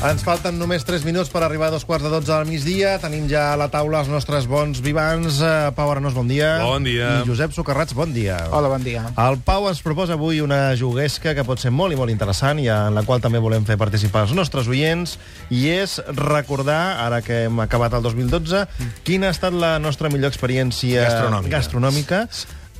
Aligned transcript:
Ens 0.00 0.22
falten 0.24 0.56
només 0.56 0.80
3 0.88 1.02
minuts 1.04 1.28
per 1.28 1.42
arribar 1.44 1.66
a 1.68 1.74
dos 1.74 1.82
quarts 1.84 2.06
de 2.06 2.08
12 2.08 2.32
al 2.32 2.46
migdia. 2.48 2.94
Tenim 3.02 3.26
ja 3.28 3.50
a 3.52 3.56
la 3.60 3.66
taula 3.68 3.98
els 4.00 4.08
nostres 4.08 4.46
bons 4.48 4.78
vivants. 4.80 5.42
Uh, 5.44 5.68
Pau 5.76 5.90
Arenós, 5.92 6.14
bon 6.16 6.24
dia. 6.24 6.54
Bon 6.64 6.80
dia. 6.80 7.18
I 7.20 7.28
Josep 7.28 7.52
Socarrats, 7.52 7.92
bon 7.92 8.14
dia. 8.16 8.38
Hola, 8.48 8.70
bon 8.72 8.80
dia. 8.80 9.02
El 9.20 9.36
Pau 9.44 9.68
ens 9.68 9.82
proposa 9.84 10.16
avui 10.16 10.40
una 10.40 10.72
juguesca 10.72 11.34
que 11.36 11.44
pot 11.44 11.60
ser 11.60 11.68
molt 11.68 11.92
i 11.92 11.98
molt 12.00 12.14
interessant 12.14 12.62
i 12.64 12.70
en 12.72 12.96
la 12.96 13.02
qual 13.04 13.20
també 13.20 13.42
volem 13.44 13.66
fer 13.68 13.76
participar 13.76 14.24
els 14.24 14.32
nostres 14.32 14.70
oients 14.72 15.18
i 15.52 15.66
és 15.74 15.98
recordar, 16.16 16.80
ara 17.04 17.20
que 17.20 17.42
hem 17.50 17.60
acabat 17.60 17.98
el 17.98 18.06
2012, 18.08 18.64
quina 19.04 19.28
ha 19.28 19.36
estat 19.36 19.52
la 19.52 19.74
nostra 19.84 20.08
millor 20.08 20.32
experiència 20.32 21.04
Gastronòmica. 21.10 21.52
gastronòmica. 21.58 22.24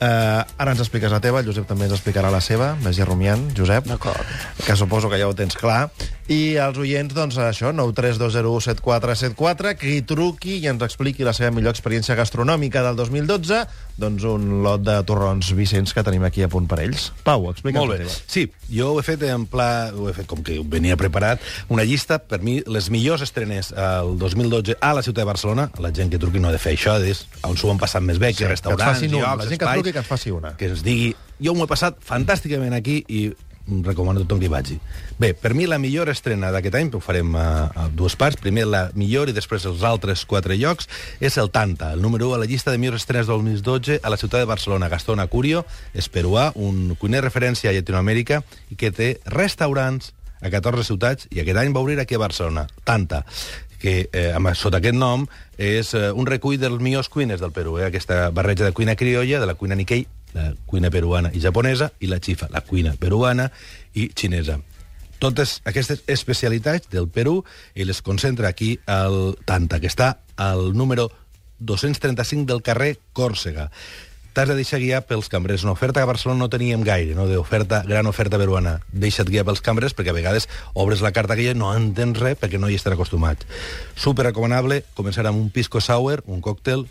Uh, 0.00 0.40
ara 0.56 0.72
ens 0.72 0.80
expliques 0.80 1.12
la 1.12 1.20
teva, 1.20 1.42
el 1.42 1.48
Josep 1.50 1.66
també 1.68 1.84
ens 1.84 1.92
explicarà 1.92 2.30
la 2.32 2.40
seva. 2.40 2.70
Vagi 2.80 3.04
rumiant, 3.04 3.50
Josep. 3.52 3.84
D'acord. 3.84 4.24
Que 4.64 4.72
suposo 4.72 5.12
que 5.12 5.20
ja 5.20 5.28
ho 5.28 5.36
tens 5.36 5.58
clar. 5.60 5.90
I 6.30 6.54
els 6.62 6.76
oients, 6.78 7.10
doncs, 7.10 7.34
això, 7.42 7.72
932017474, 7.74 9.72
que 9.80 9.88
hi 9.96 10.02
truqui 10.06 10.60
i 10.60 10.68
ens 10.70 10.84
expliqui 10.86 11.24
la 11.26 11.32
seva 11.34 11.50
millor 11.56 11.74
experiència 11.74 12.14
gastronòmica 12.14 12.84
del 12.86 12.94
2012, 13.00 13.64
doncs 13.98 14.26
un 14.30 14.60
lot 14.62 14.84
de 14.86 14.94
torrons 15.08 15.48
Vicenç 15.58 15.90
que 15.96 16.04
tenim 16.06 16.22
aquí 16.28 16.44
a 16.46 16.48
punt 16.52 16.68
per 16.70 16.78
ells. 16.84 17.08
Pau, 17.26 17.48
explica'ns 17.50 17.82
Molt 17.82 17.98
bé. 17.98 18.06
Sí, 18.30 18.46
jo 18.70 18.92
ho 18.94 19.00
he 19.00 19.04
fet 19.08 19.24
en 19.26 19.48
pla... 19.50 19.90
Ho 19.90 20.06
he 20.06 20.14
fet 20.14 20.30
com 20.30 20.38
que 20.46 20.60
venia 20.62 20.94
preparat. 21.00 21.42
Una 21.74 21.82
llista, 21.82 22.20
per 22.22 22.38
mi, 22.46 22.60
les 22.62 22.92
millors 22.94 23.26
estrenes 23.26 23.72
al 23.74 24.14
2012 24.22 24.78
a 24.78 24.94
la 24.94 25.02
ciutat 25.02 25.24
de 25.24 25.28
Barcelona. 25.32 25.66
La 25.82 25.90
gent 25.90 26.14
que 26.14 26.22
truqui 26.22 26.38
no 26.38 26.52
ha 26.52 26.54
de 26.54 26.62
fer 26.62 26.76
això, 26.78 26.94
és 27.02 27.26
on 27.42 27.58
s'ho 27.58 27.74
han 27.74 27.82
passat 27.82 28.06
més 28.06 28.22
bé, 28.22 28.30
Sí, 28.30 28.38
que 28.38 28.46
que 28.46 28.54
restaurants, 28.54 29.02
un. 29.02 29.18
llocs, 29.18 29.26
La 29.42 29.50
gent 29.50 29.58
que 29.58 29.64
espais, 29.66 29.82
truqui 29.82 29.98
que 29.98 30.04
ens 30.04 30.14
faci 30.14 30.30
una. 30.30 30.54
Que 30.56 30.70
ens 30.70 30.86
digui, 30.86 31.10
jo 31.42 31.58
m'ho 31.58 31.66
he 31.66 31.74
passat 31.74 31.98
fantàsticament 32.06 32.78
aquí 32.78 33.02
i 33.08 33.32
recomano 33.84 34.20
a 34.20 34.24
tothom 34.24 34.40
que 34.40 34.48
hi 34.48 34.52
vagi. 34.52 34.78
Bé, 35.18 35.32
per 35.34 35.52
mi 35.54 35.66
la 35.68 35.78
millor 35.78 36.10
estrena 36.10 36.50
d'aquest 36.54 36.78
any, 36.78 36.90
ho 36.94 37.00
farem 37.04 37.34
a, 37.38 37.46
a 37.70 37.88
dues 37.92 38.16
parts, 38.18 38.40
primer 38.40 38.66
la 38.66 38.82
millor 38.98 39.30
i 39.30 39.36
després 39.36 39.66
els 39.68 39.84
altres 39.86 40.24
quatre 40.26 40.56
llocs, 40.58 40.88
és 41.20 41.38
el 41.38 41.52
Tanta, 41.54 41.92
el 41.94 42.02
número 42.02 42.30
1 42.30 42.38
a 42.38 42.42
la 42.44 42.50
llista 42.50 42.72
de 42.72 42.78
millors 42.82 43.04
estrenes 43.04 43.28
del 43.28 43.42
2012 43.44 44.00
a 44.02 44.10
la 44.10 44.18
ciutat 44.20 44.42
de 44.42 44.50
Barcelona. 44.50 44.88
Gastón 44.88 45.20
Acurio 45.20 45.64
és 45.94 46.08
peruà, 46.08 46.50
un 46.54 46.96
cuiner 46.98 47.22
referència 47.24 47.70
a 47.70 47.76
Llatinoamèrica 47.76 48.42
i 48.70 48.78
que 48.80 48.92
té 48.94 49.16
restaurants 49.26 50.14
a 50.40 50.48
14 50.48 50.86
ciutats 50.88 51.28
i 51.30 51.42
aquest 51.42 51.58
any 51.60 51.74
va 51.74 51.84
obrir 51.84 52.00
aquí 52.00 52.16
a 52.16 52.22
Barcelona. 52.22 52.66
Tanta 52.84 53.24
que 53.80 54.10
eh, 54.12 54.30
amb, 54.36 54.52
sota 54.54 54.78
aquest 54.78 54.96
nom 54.96 55.24
és 55.56 55.94
eh, 55.96 56.10
un 56.12 56.28
recull 56.28 56.58
dels 56.60 56.82
millors 56.84 57.08
cuines 57.08 57.40
del 57.40 57.52
Perú, 57.56 57.78
eh? 57.80 57.88
aquesta 57.88 58.28
barreja 58.30 58.68
de 58.68 58.76
cuina 58.76 58.94
criolla, 58.96 59.40
de 59.40 59.48
la 59.48 59.56
cuina 59.56 59.78
Nikkei, 59.78 60.06
la 60.34 60.52
cuina 60.66 60.90
peruana 60.90 61.32
i 61.34 61.40
japonesa, 61.42 61.90
i 62.00 62.10
la 62.10 62.20
xifa, 62.22 62.48
la 62.50 62.62
cuina 62.66 62.94
peruana 62.98 63.50
i 63.94 64.10
xinesa. 64.14 64.60
Totes 65.20 65.58
aquestes 65.68 66.02
especialitats 66.08 66.88
del 66.88 67.08
Perú 67.12 67.42
i 67.74 67.84
les 67.84 68.00
concentra 68.00 68.48
aquí 68.48 68.78
al 68.88 69.36
Tanta, 69.44 69.80
que 69.80 69.90
està 69.90 70.14
al 70.40 70.72
número 70.72 71.10
235 71.60 72.48
del 72.48 72.62
carrer 72.64 72.94
Còrsega. 73.12 73.68
T'has 74.32 74.46
de 74.48 74.54
deixar 74.54 74.78
guiar 74.78 75.02
pels 75.04 75.28
cambrers. 75.28 75.64
Una 75.66 75.74
oferta 75.74 75.98
que 76.00 76.06
a 76.06 76.08
Barcelona 76.08 76.38
no 76.38 76.48
teníem 76.48 76.84
gaire, 76.86 77.16
no? 77.18 77.26
d'oferta, 77.26 77.82
gran 77.84 78.06
oferta 78.06 78.38
peruana. 78.38 78.78
Deixa't 78.94 79.28
guiar 79.28 79.44
pels 79.44 79.60
cambrers 79.60 79.92
perquè 79.98 80.14
a 80.14 80.16
vegades 80.16 80.46
obres 80.72 81.02
la 81.02 81.10
carta 81.12 81.34
aquella 81.34 81.56
no 81.58 81.72
entens 81.74 82.22
res 82.22 82.38
perquè 82.38 82.60
no 82.62 82.70
hi 82.70 82.78
estan 82.78 82.94
acostumats. 82.94 83.44
Super 83.98 84.30
recomanable 84.30 84.84
començar 84.94 85.26
amb 85.26 85.42
un 85.42 85.50
pisco 85.50 85.82
sour, 85.82 86.22
un 86.30 86.40
còctel, 86.40 86.86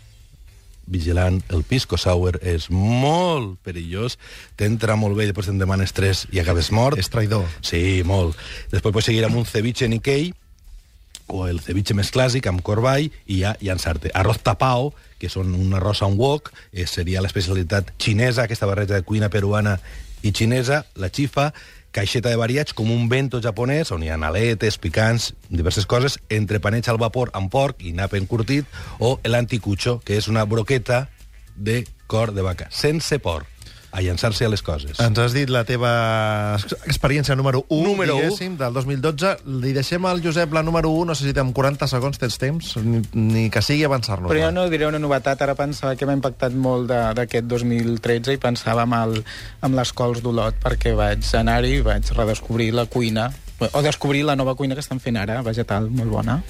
vigilant, 0.90 1.40
el 1.54 1.62
pisco 1.64 1.98
sour 2.00 2.40
és 2.42 2.68
molt 2.74 3.56
perillós, 3.64 4.18
t'entra 4.58 4.98
molt 4.98 5.16
bé 5.18 5.24
i 5.24 5.30
després 5.30 5.48
te'n 5.50 5.62
demanes 5.62 5.94
tres 5.96 6.26
i 6.34 6.42
acabes 6.42 6.72
mort. 6.74 6.98
És 7.00 7.10
traïdor. 7.12 7.46
Sí, 7.62 8.02
molt. 8.06 8.38
Després 8.72 8.94
pots 8.94 9.10
seguir 9.10 9.24
amb 9.26 9.38
un 9.40 9.48
ceviche 9.48 9.88
Nikkei, 9.88 10.32
o 11.30 11.46
el 11.46 11.60
ceviche 11.62 11.94
més 11.94 12.10
clàssic, 12.10 12.48
amb 12.50 12.62
corball, 12.66 13.06
i 13.30 13.40
ja 13.44 13.54
llançar-te. 13.62 14.10
Arroz 14.18 14.42
tapao, 14.42 14.90
que 15.20 15.30
són 15.30 15.54
un 15.54 15.74
arròs 15.78 16.02
amb 16.02 16.18
wok, 16.18 16.50
eh, 16.72 16.86
seria 16.90 17.22
l'especialitat 17.22 17.94
xinesa, 17.98 18.44
aquesta 18.44 18.66
barreja 18.66 18.96
de 18.96 19.06
cuina 19.06 19.30
peruana 19.30 19.78
i 20.22 20.32
xinesa, 20.32 20.84
la 20.96 21.08
xifa, 21.08 21.52
caixeta 21.92 22.30
de 22.30 22.38
variats, 22.38 22.74
com 22.74 22.90
un 22.90 23.08
bento 23.08 23.40
japonès, 23.42 23.90
on 23.94 24.02
hi 24.02 24.10
ha 24.10 24.18
aletes, 24.28 24.78
picants, 24.78 25.32
diverses 25.48 25.86
coses, 25.86 26.18
entrepanets 26.30 26.88
al 26.88 27.00
vapor 27.02 27.32
amb 27.34 27.50
porc 27.50 27.82
i 27.82 27.92
nap 27.92 28.14
encurtit, 28.14 28.66
o 28.98 29.18
l'anticucho, 29.24 30.00
que 30.04 30.16
és 30.16 30.28
una 30.28 30.44
broqueta 30.44 31.08
de 31.56 31.84
cor 32.06 32.32
de 32.34 32.42
vaca, 32.42 32.70
sense 32.70 33.18
porc, 33.22 33.46
a 33.92 34.00
llançar-se 34.02 34.46
a 34.46 34.50
les 34.52 34.62
coses. 34.62 35.00
Ens 35.02 35.18
has 35.18 35.32
dit 35.34 35.50
la 35.50 35.64
teva 35.66 35.90
ex- 36.56 36.76
experiència 36.86 37.34
número 37.36 37.64
1, 37.68 37.82
Número 37.88 38.16
diguéssim, 38.20 38.56
del 38.60 38.72
2012. 38.76 39.32
Li 39.64 39.72
deixem 39.74 40.06
al 40.06 40.22
Josep 40.22 40.52
la 40.54 40.62
número 40.62 40.92
1, 40.94 41.08
no 41.10 41.14
sé 41.18 41.26
si 41.26 41.34
amb 41.40 41.54
40 41.56 41.88
segons 41.90 42.18
tens 42.22 42.38
temps, 42.38 42.76
ni, 42.84 43.02
ni 43.12 43.48
que 43.50 43.62
sigui 43.62 43.84
avançar-nos. 43.88 44.30
Però 44.30 44.44
jo 44.46 44.52
no 44.54 44.68
diré 44.70 44.86
una 44.86 45.02
novetat, 45.02 45.42
ara 45.42 45.56
pensava 45.58 45.96
que 45.98 46.06
m'ha 46.06 46.14
impactat 46.18 46.54
molt 46.54 46.86
d'aquest 46.90 47.46
2013 47.50 48.36
i 48.38 48.42
pensava 48.42 48.86
amb, 48.86 48.94
el, 49.00 49.20
amb 49.66 49.74
les 49.78 49.92
cols 49.92 50.22
d'Olot, 50.22 50.60
perquè 50.62 50.94
vaig 50.94 51.26
anar-hi 51.40 51.78
i 51.80 51.84
vaig 51.86 52.14
redescobrir 52.16 52.70
la 52.76 52.86
cuina, 52.86 53.30
o 53.60 53.82
descobrir 53.82 54.24
la 54.24 54.36
nova 54.36 54.54
cuina 54.56 54.74
que 54.74 54.84
estan 54.84 55.00
fent 55.00 55.18
ara, 55.20 55.40
vegetal, 55.46 55.90
molt 55.92 56.12
bona. 56.12 56.40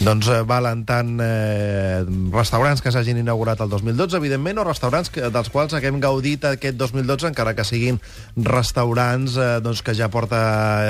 Doncs 0.00 0.30
eh, 0.32 0.40
valen 0.48 0.84
tant 0.88 1.16
eh, 1.24 2.00
restaurants 2.32 2.80
que 2.80 2.92
s'hagin 2.92 3.20
inaugurat 3.20 3.60
el 3.60 3.72
2012, 3.72 4.16
evidentment, 4.20 4.60
o 4.60 4.66
restaurants 4.68 5.12
que, 5.12 5.28
dels 5.32 5.52
quals 5.52 5.76
haguem 5.76 6.00
gaudit 6.00 6.46
aquest 6.54 6.78
2012, 6.80 7.32
encara 7.32 7.56
que 7.56 7.66
siguin 7.68 8.00
restaurants 8.36 9.36
eh, 9.36 9.56
doncs, 9.64 9.84
que 9.84 9.96
ja 9.96 10.08
porta 10.12 10.40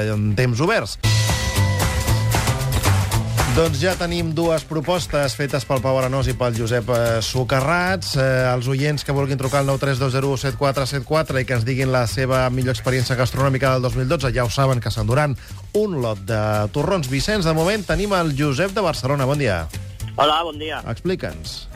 eh, 0.02 0.18
temps 0.38 0.62
oberts. 0.62 0.98
Doncs 3.60 3.76
ja 3.76 3.90
tenim 3.92 4.30
dues 4.32 4.62
propostes 4.64 5.34
fetes 5.36 5.66
pel 5.68 5.82
Pau 5.84 5.98
Arenós 6.00 6.30
i 6.30 6.32
pel 6.32 6.54
Josep 6.56 6.86
eh, 6.94 7.00
Socarrats. 7.20 8.14
Eh, 8.16 8.28
els 8.48 8.70
oients 8.72 9.02
que 9.04 9.12
vulguin 9.12 9.36
trucar 9.36 9.60
al 9.60 9.68
932017474 9.74 11.42
i 11.42 11.44
que 11.44 11.58
ens 11.58 11.66
diguin 11.68 11.90
la 11.92 12.06
seva 12.08 12.46
millor 12.48 12.72
experiència 12.72 13.18
gastronòmica 13.18 13.74
del 13.74 13.84
2012 13.84 14.30
ja 14.32 14.46
ho 14.46 14.52
saben 14.54 14.80
que 14.80 14.88
s'enduran 14.88 15.36
un 15.76 15.98
lot 16.00 16.22
de 16.24 16.38
torrons 16.72 17.10
Vicenç. 17.12 17.44
De 17.44 17.52
moment 17.52 17.84
tenim 17.84 18.14
el 18.16 18.32
Josep 18.38 18.72
de 18.72 18.86
Barcelona. 18.86 19.28
Bon 19.28 19.36
dia. 19.36 19.66
Hola, 20.16 20.40
bon 20.48 20.56
dia. 20.56 20.80
Explica'ns. 20.88 21.68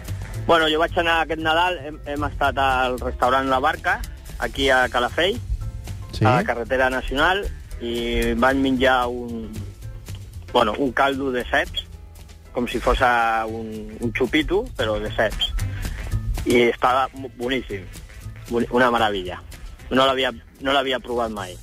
Bueno, 0.48 0.72
jo 0.72 0.80
vaig 0.80 0.96
anar 1.04 1.18
aquest 1.26 1.44
Nadal, 1.44 1.76
hem, 1.84 2.00
hem 2.08 2.26
estat 2.30 2.64
al 2.64 2.96
restaurant 3.02 3.52
La 3.52 3.60
Barca, 3.60 3.98
aquí 4.38 4.70
a 4.72 4.86
Calafell, 4.88 5.36
Sí? 6.16 6.24
a 6.24 6.38
la 6.38 6.48
carretera 6.48 6.88
nacional, 6.88 7.44
i 7.84 8.32
van 8.40 8.64
menjar 8.64 9.02
un, 9.12 9.50
bueno, 10.54 10.72
un 10.78 10.92
caldo 10.92 11.32
de 11.34 11.42
ceps, 11.50 11.82
com 12.54 12.68
si 12.70 12.78
fos 12.78 13.02
un, 13.50 13.90
un 14.00 14.12
xupito, 14.14 14.62
però 14.78 15.00
de 15.02 15.10
ceps. 15.10 15.50
I 16.46 16.68
estava 16.70 17.08
boníssim, 17.36 17.82
una 18.70 18.90
meravella. 18.94 19.40
No 19.90 20.06
l'havia 20.06 20.30
no 20.62 21.00
provat 21.02 21.34
mai. 21.34 21.56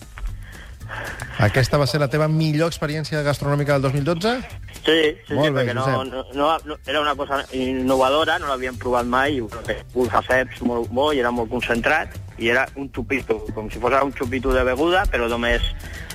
Aquesta 1.40 1.79
va 1.79 1.88
ser 1.88 2.02
la 2.02 2.09
teva 2.12 2.28
millor 2.28 2.68
experiència 2.68 3.22
gastronòmica 3.24 3.79
del 3.79 3.88
2012? 3.88 4.34
Sí, 4.81 5.00
sí, 5.23 5.34
Molt 5.38 5.47
sí 5.47 5.53
bé, 5.53 5.62
perquè 5.62 5.73
no, 5.78 5.85
no, 6.03 6.25
no, 6.34 6.50
no, 6.66 6.78
era 6.85 7.00
una 7.00 7.16
cosa 7.16 7.46
innovadora, 7.56 8.40
no 8.41 8.50
l'havíem 8.50 8.75
provat 8.81 9.08
mai, 9.08 9.38
i 9.38 9.41
un 9.41 10.12
ceps 10.28 10.59
molt 10.68 10.91
bo 10.91 11.12
i 11.13 11.23
era 11.23 11.31
molt 11.31 11.50
concentrat, 11.53 12.18
i 12.41 12.52
era 12.52 12.68
un 12.75 12.91
xupito, 12.91 13.40
com 13.56 13.72
si 13.72 13.79
fos 13.79 13.96
un 14.03 14.12
xupito 14.12 14.52
de 14.52 14.66
beguda, 14.68 15.06
però 15.08 15.29
només 15.31 15.63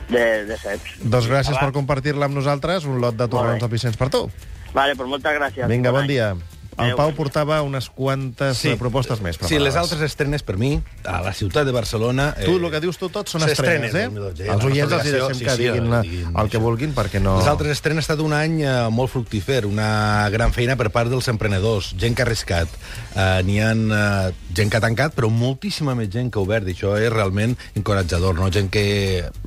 de, 0.08 0.24
de 0.48 0.58
ceps. 0.60 0.98
Doncs 1.02 1.30
gràcies 1.30 1.56
Va. 1.56 1.66
per 1.66 1.72
compartir-la 1.76 2.28
amb 2.28 2.38
nosaltres, 2.38 2.86
un 2.88 3.00
lot 3.02 3.16
de 3.18 3.28
torrons 3.30 3.62
de 3.62 3.70
Vicenç 3.72 3.98
per 4.00 4.10
tu. 4.12 4.26
Vale, 4.74 4.94
doncs 4.94 5.10
moltes 5.10 5.38
gràcies. 5.38 5.66
Vinga, 5.70 5.92
bon 5.94 6.04
any. 6.04 6.14
dia. 6.14 6.34
El. 6.76 6.94
Pau 6.98 7.12
portava 7.16 7.62
unes 7.64 7.86
quantes 7.88 8.58
sí. 8.60 8.74
propostes 8.76 9.20
més 9.24 9.36
Sí, 9.36 9.40
preparades. 9.40 9.62
les 9.64 9.76
altres 9.80 10.02
estrenes, 10.02 10.42
per 10.44 10.56
mi, 10.60 10.74
a 11.08 11.22
la 11.24 11.32
ciutat 11.32 11.64
de 11.64 11.72
Barcelona... 11.72 12.34
Tu, 12.36 12.56
el 12.58 12.66
que 12.70 12.80
dius 12.84 12.98
tu 13.00 13.08
tot 13.08 13.28
són 13.32 13.46
estrenes, 13.48 13.94
eh? 13.94 14.06
2012, 14.10 14.48
Els 14.52 14.64
oients 14.68 14.92
els 14.92 15.04
deixem 15.06 15.22
obligació, 15.22 15.28
que 15.28 15.34
sí, 15.34 15.56
sí, 15.56 15.62
diguin, 15.62 15.88
la- 15.90 16.00
diguin 16.04 16.36
el 16.42 16.50
que 16.52 16.58
vulguin, 16.60 16.92
perquè 16.96 17.20
no... 17.22 17.38
Les 17.38 17.48
altres 17.48 17.72
estrenes 17.78 18.04
ha 18.04 18.12
estat 18.12 18.24
un 18.24 18.34
any 18.36 18.58
eh, 18.66 18.74
molt 18.92 19.12
fructífer, 19.14 19.62
una 19.68 20.28
gran 20.34 20.52
feina 20.52 20.76
per 20.76 20.90
part 20.92 21.08
dels 21.12 21.28
emprenedors, 21.32 21.94
gent 21.96 22.14
que 22.18 22.24
ha 22.24 22.26
arriscat. 22.28 22.68
Eh, 23.14 23.40
N'hi 23.48 23.60
ha 23.64 23.70
eh, 23.72 24.34
gent 24.56 24.72
que 24.72 24.76
ha 24.76 24.84
tancat, 24.84 25.14
però 25.16 25.30
moltíssima 25.32 25.94
més 25.96 26.10
gent 26.12 26.28
que 26.32 26.40
ha 26.40 26.44
obert, 26.44 26.68
i 26.68 26.74
això 26.76 26.96
és 27.00 27.08
realment 27.12 27.56
encoratjador, 27.76 28.36
no? 28.36 28.50
Gent 28.52 28.68
que 28.74 28.84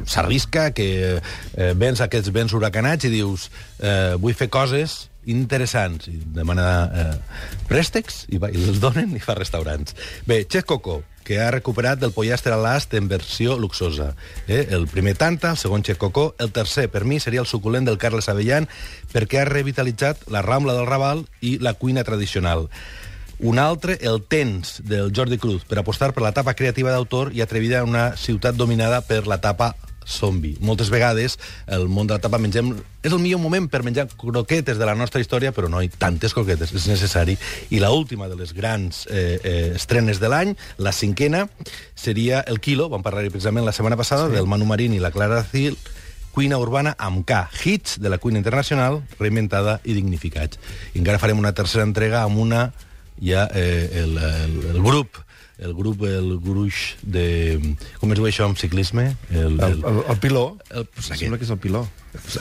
s'arrisca, 0.05 0.71
que 0.73 0.89
eh, 1.19 1.71
vens 1.77 2.01
aquests 2.01 2.31
vents 2.33 2.53
huracanats 2.57 3.05
i 3.05 3.13
dius 3.13 3.49
eh, 3.79 4.15
vull 4.17 4.33
fer 4.37 4.49
coses 4.49 5.08
interessants 5.25 6.07
i 6.07 6.17
demana 6.35 6.67
eh, 6.89 7.13
préstecs 7.69 8.23
i, 8.29 8.39
va, 8.39 8.49
i 8.51 8.61
els 8.69 8.79
donen 8.81 9.15
i 9.15 9.23
fa 9.23 9.35
restaurants. 9.37 9.95
Bé, 10.27 10.45
Chef 10.49 10.65
Coco, 10.65 11.01
que 11.27 11.39
ha 11.41 11.51
recuperat 11.51 11.99
del 12.01 12.13
pollastre 12.15 12.55
a 12.55 12.57
l'ast 12.57 12.95
en 12.97 13.09
versió 13.11 13.57
luxosa. 13.59 14.13
Eh? 14.47 14.67
El 14.71 14.87
primer 14.89 15.13
Tanta, 15.19 15.51
el 15.53 15.59
segon 15.61 15.83
Chef 15.83 15.99
Coco, 16.01 16.33
el 16.39 16.53
tercer, 16.55 16.87
per 16.89 17.03
mi, 17.05 17.19
seria 17.19 17.43
el 17.43 17.49
suculent 17.49 17.85
del 17.85 17.99
Carles 18.01 18.31
Avellan, 18.31 18.69
perquè 19.13 19.43
ha 19.43 19.49
revitalitzat 19.49 20.25
la 20.33 20.41
Rambla 20.41 20.73
del 20.73 20.89
Raval 20.89 21.27
i 21.41 21.57
la 21.59 21.75
cuina 21.75 22.03
tradicional. 22.03 22.69
Un 23.39 23.59
altre, 23.59 23.99
el 24.01 24.23
Tens, 24.23 24.81
del 24.83 25.13
Jordi 25.15 25.37
Cruz, 25.37 25.63
per 25.63 25.77
apostar 25.79 26.11
per 26.15 26.25
la 26.25 26.33
tapa 26.35 26.57
creativa 26.59 26.91
d'autor 26.91 27.31
i 27.31 27.45
atrevida 27.45 27.83
en 27.83 27.93
una 27.93 28.17
ciutat 28.17 28.57
dominada 28.57 28.99
per 29.05 29.27
la 29.27 29.39
tapa 29.39 29.75
zombi. 30.09 30.55
Moltes 30.65 30.89
vegades 30.89 31.37
el 31.67 31.87
món 31.87 32.09
de 32.09 32.17
la 32.17 32.23
tapa 32.23 32.39
mengem... 32.41 32.73
És 32.99 33.13
el 33.13 33.21
millor 33.23 33.39
moment 33.39 33.69
per 33.71 33.79
menjar 33.85 34.09
croquetes 34.19 34.79
de 34.79 34.87
la 34.87 34.95
nostra 34.97 35.21
història, 35.23 35.53
però 35.55 35.69
no 35.71 35.79
hi 35.79 35.87
tantes 35.87 36.33
croquetes, 36.35 36.73
és 36.75 36.89
necessari. 36.89 37.37
I 37.71 37.79
la 37.79 37.93
última 37.95 38.27
de 38.27 38.35
les 38.35 38.51
grans 38.57 39.05
eh, 39.07 39.39
eh, 39.39 39.71
estrenes 39.77 40.19
de 40.19 40.31
l'any, 40.31 40.51
la 40.77 40.91
cinquena, 40.91 41.45
seria 41.95 42.41
El 42.41 42.59
Kilo, 42.59 42.89
vam 42.91 43.05
parlar 43.05 43.23
precisament 43.29 43.67
la 43.67 43.75
setmana 43.75 43.95
passada, 43.99 44.27
sí. 44.27 44.35
del 44.35 44.49
Manu 44.51 44.67
Marín 44.67 44.97
i 44.97 44.99
la 44.99 45.13
Clara 45.15 45.45
Cil, 45.47 45.77
cuina 46.35 46.59
urbana 46.59 46.93
amb 46.99 47.23
K, 47.27 47.45
hits 47.63 47.97
de 47.99 48.11
la 48.11 48.19
cuina 48.19 48.39
internacional, 48.39 49.01
reinventada 49.19 49.79
i 49.83 49.95
dignificats. 49.95 50.59
I 50.93 51.01
encara 51.01 51.21
farem 51.21 51.39
una 51.39 51.55
tercera 51.55 51.87
entrega 51.87 52.25
amb 52.25 52.39
una, 52.39 52.69
ja, 53.21 53.47
eh, 53.53 54.03
el, 54.03 54.17
el, 54.17 54.61
el 54.75 54.83
grup 54.83 55.21
el 55.59 55.73
grup, 55.75 56.03
el 56.07 56.37
gruix 56.39 56.95
de... 57.03 57.59
Com 57.99 58.13
es 58.13 58.19
diu 58.19 58.27
això 58.29 58.45
en 58.47 58.55
ciclisme? 58.55 59.09
El, 59.29 59.57
el, 59.59 59.81
el, 59.83 59.97
el 60.07 60.19
piló. 60.23 60.43
El, 60.71 60.85
pues, 60.87 61.09
Sembla 61.11 61.35
que 61.35 61.43
és 61.43 61.51
el 61.51 61.59
piló. 61.59 61.81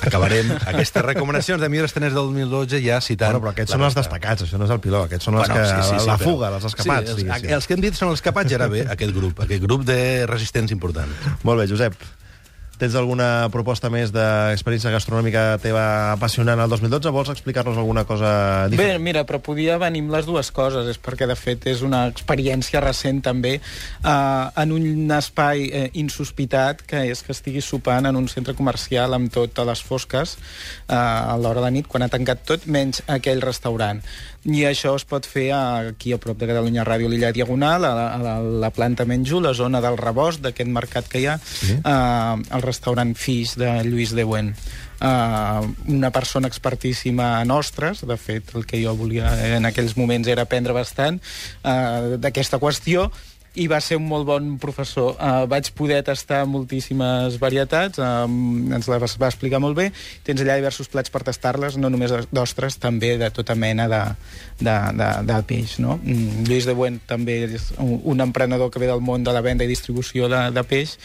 Acabarem 0.07 0.53
aquestes 0.55 1.03
recomanacions 1.05 1.61
de 1.61 1.69
millors 1.69 1.91
estrenes 1.91 2.15
del 2.15 2.31
2012 2.31 2.79
ja 2.85 3.01
citant... 3.05 3.35
Bueno, 3.35 3.43
però 3.43 3.53
aquests 3.57 3.75
són 3.75 3.83
els 3.85 3.97
destacats, 3.99 4.47
això 4.47 4.61
no 4.61 4.69
és 4.69 4.73
el 4.73 4.81
piló, 4.85 5.03
aquests 5.09 5.29
són 5.29 5.41
els 5.41 5.49
Bueno, 5.51 5.59
que... 5.59 5.67
sí, 5.67 5.91
sí, 5.91 5.99
sí, 5.99 6.07
la 6.07 6.15
però- 6.15 6.31
fuga, 6.31 6.53
els 6.55 6.69
escapats. 6.71 7.11
Sí, 7.11 7.15
els, 7.17 7.21
diguéssim. 7.25 7.53
els 7.59 7.67
que 7.69 7.77
hem 7.77 7.85
dit 7.89 7.99
són 7.99 8.13
els 8.15 8.23
escapats, 8.23 8.53
ja 8.55 8.61
era 8.61 8.71
bé, 8.73 8.87
aquest 8.95 9.13
grup, 9.19 9.43
aquest 9.45 9.67
grup 9.67 9.85
de 9.91 9.99
resistents 10.31 10.73
important. 10.79 11.13
Molt 11.43 11.65
bé, 11.65 11.69
Josep. 11.75 11.99
Tens 12.79 12.95
alguna 12.95 13.49
proposta 13.51 13.91
més 13.91 14.13
d'experiència 14.15 14.93
gastronòmica 14.95 15.59
teva 15.59 16.13
apassionant 16.13 16.61
al 16.63 16.71
2012? 16.71 17.11
Vols 17.11 17.33
explicar-nos 17.33 17.81
alguna 17.81 18.05
cosa 18.07 18.31
Bé, 18.69 18.77
diferent? 18.77 19.03
mira, 19.03 19.25
però 19.27 19.41
podia 19.43 19.81
venir 19.83 20.05
amb 20.05 20.15
les 20.15 20.29
dues 20.29 20.53
coses, 20.55 20.87
és 20.87 21.01
perquè, 21.03 21.27
de 21.27 21.35
fet, 21.35 21.67
és 21.67 21.83
una 21.83 22.05
experiència 22.13 22.83
recent 22.85 23.19
també 23.27 23.57
eh, 23.59 24.63
en 24.63 24.77
un 24.77 25.11
espai 25.19 25.67
eh, 25.67 25.85
insospitat, 25.99 26.87
que 26.87 27.03
és 27.11 27.25
que 27.27 27.35
estiguis 27.35 27.67
sopant 27.67 28.07
en 28.07 28.17
un 28.17 28.31
centre 28.31 28.55
comercial 28.55 29.19
amb 29.19 29.33
tot 29.35 29.59
a 29.59 29.67
les 29.67 29.83
fosques 29.83 30.37
eh, 30.39 30.95
a 30.95 31.35
l'hora 31.35 31.67
de 31.67 31.75
nit, 31.75 31.91
quan 31.91 32.07
ha 32.07 32.13
tancat 32.15 32.47
tot, 32.47 32.71
menys 32.71 33.03
aquell 33.11 33.43
restaurant. 33.43 34.05
I 34.49 34.63
això 34.65 34.95
es 34.97 35.05
pot 35.05 35.27
fer 35.29 35.51
aquí 35.53 36.15
a 36.15 36.19
prop 36.23 36.39
de 36.41 36.47
Catalunya 36.49 36.85
Ràdio, 36.87 37.09
l'illa 37.13 37.33
Diagonal, 37.37 37.85
a 37.85 37.91
la, 37.93 38.07
a 38.15 38.19
la, 38.23 38.35
la 38.65 38.71
planta 38.73 39.05
Menjú, 39.05 39.43
la 39.45 39.53
zona 39.53 39.83
del 39.85 39.99
rebost, 40.01 40.41
d'aquest 40.41 40.71
mercat 40.73 41.09
que 41.13 41.21
hi 41.21 41.27
ha, 41.29 41.35
Sí. 41.39 41.75
eh, 41.85 42.55
el 42.57 42.63
restaurant 42.65 43.13
Fish 43.15 43.57
de 43.61 43.83
Lluís 43.85 44.15
Deuen. 44.17 44.55
Uh, 44.99 45.63
una 45.95 46.09
persona 46.11 46.49
expertíssima 46.49 47.41
en 47.43 47.53
ostres, 47.55 48.01
de 48.03 48.17
fet 48.19 48.49
el 48.59 48.65
que 48.67 48.81
jo 48.83 48.97
volia 48.99 49.29
en 49.55 49.69
aquells 49.69 49.93
moments 49.97 50.27
era 50.27 50.43
aprendre 50.43 50.75
bastant 50.75 51.21
uh, 51.63 52.17
d'aquesta 52.19 52.59
qüestió 52.59 53.05
i 53.59 53.67
va 53.71 53.81
ser 53.83 53.99
un 53.99 54.07
molt 54.09 54.27
bon 54.29 54.51
professor. 54.63 55.17
Uh, 55.17 55.45
vaig 55.51 55.71
poder 55.77 55.99
tastar 56.07 56.45
moltíssimes 56.49 57.39
varietats, 57.43 57.99
um, 57.99 58.71
ens 58.75 58.89
les 58.91 59.17
va 59.19 59.31
explicar 59.31 59.61
molt 59.63 59.77
bé. 59.79 59.89
Tens 60.27 60.43
allà 60.45 60.59
diversos 60.61 60.91
plats 60.93 61.11
per 61.11 61.25
tastar-les, 61.27 61.79
no 61.81 61.91
només 61.91 62.15
d'ostres, 62.31 62.79
també 62.79 63.17
de 63.21 63.31
tota 63.35 63.57
mena 63.59 63.89
de, 63.91 64.03
de, 64.61 64.77
de, 65.01 65.09
de 65.29 65.41
peix. 65.49 65.79
No? 65.83 65.99
Mm, 66.03 66.45
Lluís 66.49 66.69
de 66.69 66.77
Buen 66.79 67.01
també 67.09 67.41
és 67.49 67.73
un, 67.79 67.99
un 68.15 68.27
emprenedor 68.29 68.71
que 68.71 68.83
ve 68.83 68.91
del 68.91 69.03
món 69.05 69.27
de 69.27 69.35
la 69.35 69.43
venda 69.45 69.67
i 69.67 69.71
distribució 69.71 70.31
de, 70.31 70.49
de 70.55 70.65
peix 70.69 70.99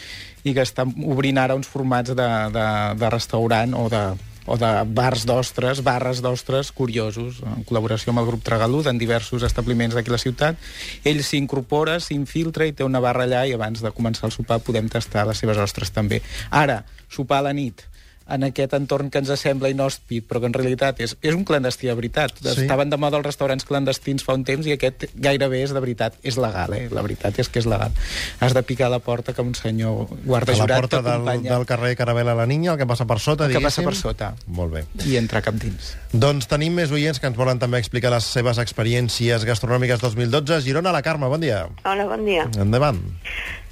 i 0.44 0.52
que 0.52 0.62
està 0.62 0.84
obrint 0.84 1.40
ara 1.40 1.56
uns 1.56 1.68
formats 1.70 2.12
de, 2.14 2.30
de, 2.54 2.68
de 3.00 3.10
restaurant 3.10 3.74
o 3.80 3.88
de, 3.92 4.04
o 4.46 4.58
de 4.60 4.70
bars 4.96 5.24
d'ostres, 5.28 5.80
barres 5.84 6.20
d'ostres 6.24 6.70
curiosos, 6.72 7.40
en 7.48 7.64
col·laboració 7.68 8.12
amb 8.12 8.22
el 8.22 8.28
grup 8.28 8.44
Tragalud 8.44 8.88
en 8.90 9.00
diversos 9.00 9.46
establiments 9.46 9.96
d'aquí 9.96 10.12
la 10.12 10.20
ciutat. 10.20 10.60
Ell 11.04 11.22
s'incorpora, 11.24 11.98
s'infiltra 12.00 12.68
i 12.68 12.76
té 12.76 12.84
una 12.84 13.02
barra 13.04 13.24
allà 13.28 13.44
i 13.48 13.56
abans 13.56 13.82
de 13.84 13.94
començar 13.94 14.28
el 14.28 14.36
sopar 14.36 14.60
podem 14.64 14.90
tastar 14.92 15.26
les 15.28 15.40
seves 15.40 15.60
ostres 15.60 15.92
també. 15.94 16.20
Ara, 16.50 16.82
sopar 17.08 17.40
a 17.40 17.48
la 17.48 17.56
nit, 17.56 17.86
en 18.26 18.44
aquest 18.46 18.72
entorn 18.76 19.10
que 19.12 19.20
ens 19.20 19.28
sembla 19.40 19.68
inhòspit, 19.68 20.24
però 20.28 20.40
que 20.40 20.48
en 20.48 20.54
realitat 20.56 21.00
és, 21.04 21.16
és 21.20 21.34
un 21.36 21.44
clandestí 21.44 21.88
de 21.90 21.94
veritat. 21.98 22.32
Sí. 22.40 22.62
Estaven 22.64 22.88
de 22.90 22.96
moda 22.96 23.18
els 23.18 23.26
restaurants 23.26 23.66
clandestins 23.68 24.24
fa 24.24 24.32
un 24.38 24.44
temps 24.48 24.66
i 24.66 24.72
aquest 24.76 25.06
gairebé 25.14 25.62
és 25.64 25.74
de 25.76 25.80
veritat. 25.84 26.16
És 26.22 26.38
legal, 26.40 26.72
eh? 26.72 26.88
La 26.94 27.02
veritat 27.04 27.38
és 27.38 27.50
que 27.52 27.60
és 27.60 27.66
legal. 27.68 27.92
Has 28.40 28.54
de 28.56 28.62
picar 28.64 28.86
a 28.88 28.94
la 28.94 29.00
porta 29.04 29.34
que 29.34 29.42
un 29.44 29.54
senyor 29.54 30.08
guarda 30.24 30.52
A 30.52 30.56
la 30.56 30.62
jurat 30.62 30.80
porta 30.80 31.02
del, 31.02 31.10
t'acompanya 31.10 31.52
del 31.52 31.66
carrer 31.66 31.96
Caravela 31.96 32.34
la 32.34 32.46
Niña, 32.46 32.72
el 32.72 32.78
que 32.78 32.86
passa 32.86 33.04
per 33.06 33.18
sota, 33.20 33.44
El 33.46 33.52
que 33.52 33.58
diguéssim. 33.58 33.84
passa 33.84 33.90
per 33.90 33.96
sota. 34.00 34.34
Molt 34.46 34.72
bé. 34.72 34.84
i 35.04 35.16
entra 35.20 35.42
cap 35.44 35.54
dins. 35.60 35.92
Doncs 36.12 36.48
tenim 36.48 36.74
més 36.74 36.90
oients 36.94 37.20
que 37.20 37.26
ens 37.28 37.36
volen 37.36 37.58
també 37.58 37.78
explicar 37.78 38.10
les 38.14 38.24
seves 38.24 38.58
experiències 38.62 39.44
gastronòmiques 39.44 40.00
2012. 40.00 40.62
Girona, 40.64 40.92
la 40.92 41.02
Carme, 41.02 41.28
bon 41.28 41.40
dia. 41.44 41.66
Hola, 41.84 42.06
bon 42.08 42.24
dia. 42.24 42.48
Endavant. 42.56 43.00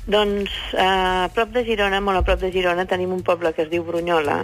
Doncs 0.02 0.50
eh, 0.74 0.82
a 0.82 1.28
prop 1.30 1.52
de 1.54 1.62
Girona, 1.62 2.00
molt 2.02 2.18
a 2.18 2.24
prop 2.26 2.40
de 2.42 2.50
Girona, 2.50 2.88
tenim 2.90 3.12
un 3.14 3.22
poble 3.22 3.52
que 3.54 3.62
es 3.62 3.70
diu 3.70 3.84
Brunyola 3.86 4.40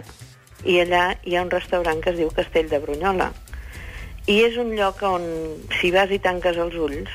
i 0.62 0.76
allà 0.78 1.16
hi 1.26 1.34
ha 1.34 1.42
un 1.42 1.50
restaurant 1.50 1.98
que 2.02 2.12
es 2.12 2.18
diu 2.20 2.30
Castell 2.34 2.70
de 2.70 2.78
Brunyola. 2.78 3.32
I 4.30 4.36
és 4.44 4.58
un 4.62 4.70
lloc 4.78 5.02
on, 5.02 5.24
si 5.80 5.90
vas 5.90 6.12
i 6.14 6.20
tanques 6.22 6.58
els 6.62 6.76
ulls, 6.78 7.10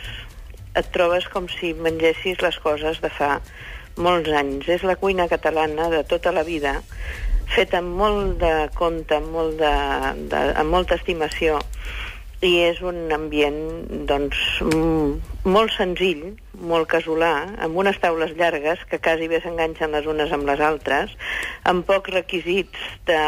et 0.75 0.89
trobes 0.91 1.29
com 1.31 1.47
si 1.47 1.71
mengessis 1.73 2.41
les 2.43 2.59
coses 2.59 2.99
de 2.99 3.11
fa 3.15 3.37
molts 3.95 4.31
anys. 4.35 4.67
És 4.67 4.83
la 4.83 4.97
cuina 4.99 5.29
catalana 5.31 5.87
de 5.93 6.03
tota 6.03 6.35
la 6.35 6.43
vida, 6.43 6.81
feta 7.55 7.79
amb 7.79 7.95
molt 7.95 8.39
de 8.43 8.53
compte, 8.75 9.21
amb, 9.21 9.31
molt 9.37 9.55
de, 9.61 9.73
de, 10.33 10.43
amb 10.59 10.73
molta 10.73 10.99
estimació, 10.99 11.61
i 12.43 12.51
és 12.65 12.81
un 12.83 13.07
ambient 13.15 13.59
doncs, 14.09 14.39
molt 15.47 15.71
senzill, 15.75 16.25
molt 16.59 16.89
casolà, 16.91 17.31
amb 17.63 17.79
unes 17.79 17.99
taules 18.03 18.33
llargues 18.39 18.83
que 18.89 18.99
quasi 19.03 19.29
bé 19.31 19.39
s'enganxen 19.43 19.95
les 19.95 20.09
unes 20.09 20.33
amb 20.35 20.49
les 20.49 20.63
altres, 20.63 21.15
amb 21.69 21.87
pocs 21.87 22.13
requisits 22.15 22.91
de... 23.09 23.21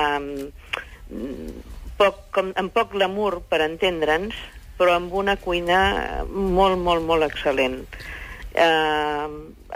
mm, 1.12 1.72
Poc, 1.96 2.18
com, 2.36 2.50
amb 2.60 2.74
poc 2.76 2.90
glamour 2.92 3.38
per 3.48 3.62
entendre'ns, 3.64 4.36
però 4.76 4.98
amb 4.98 5.14
una 5.16 5.38
cuina 5.40 5.78
molt, 6.28 6.76
molt, 6.76 7.06
molt 7.08 7.24
excel·lent. 7.24 7.78
Eh, 8.52 9.30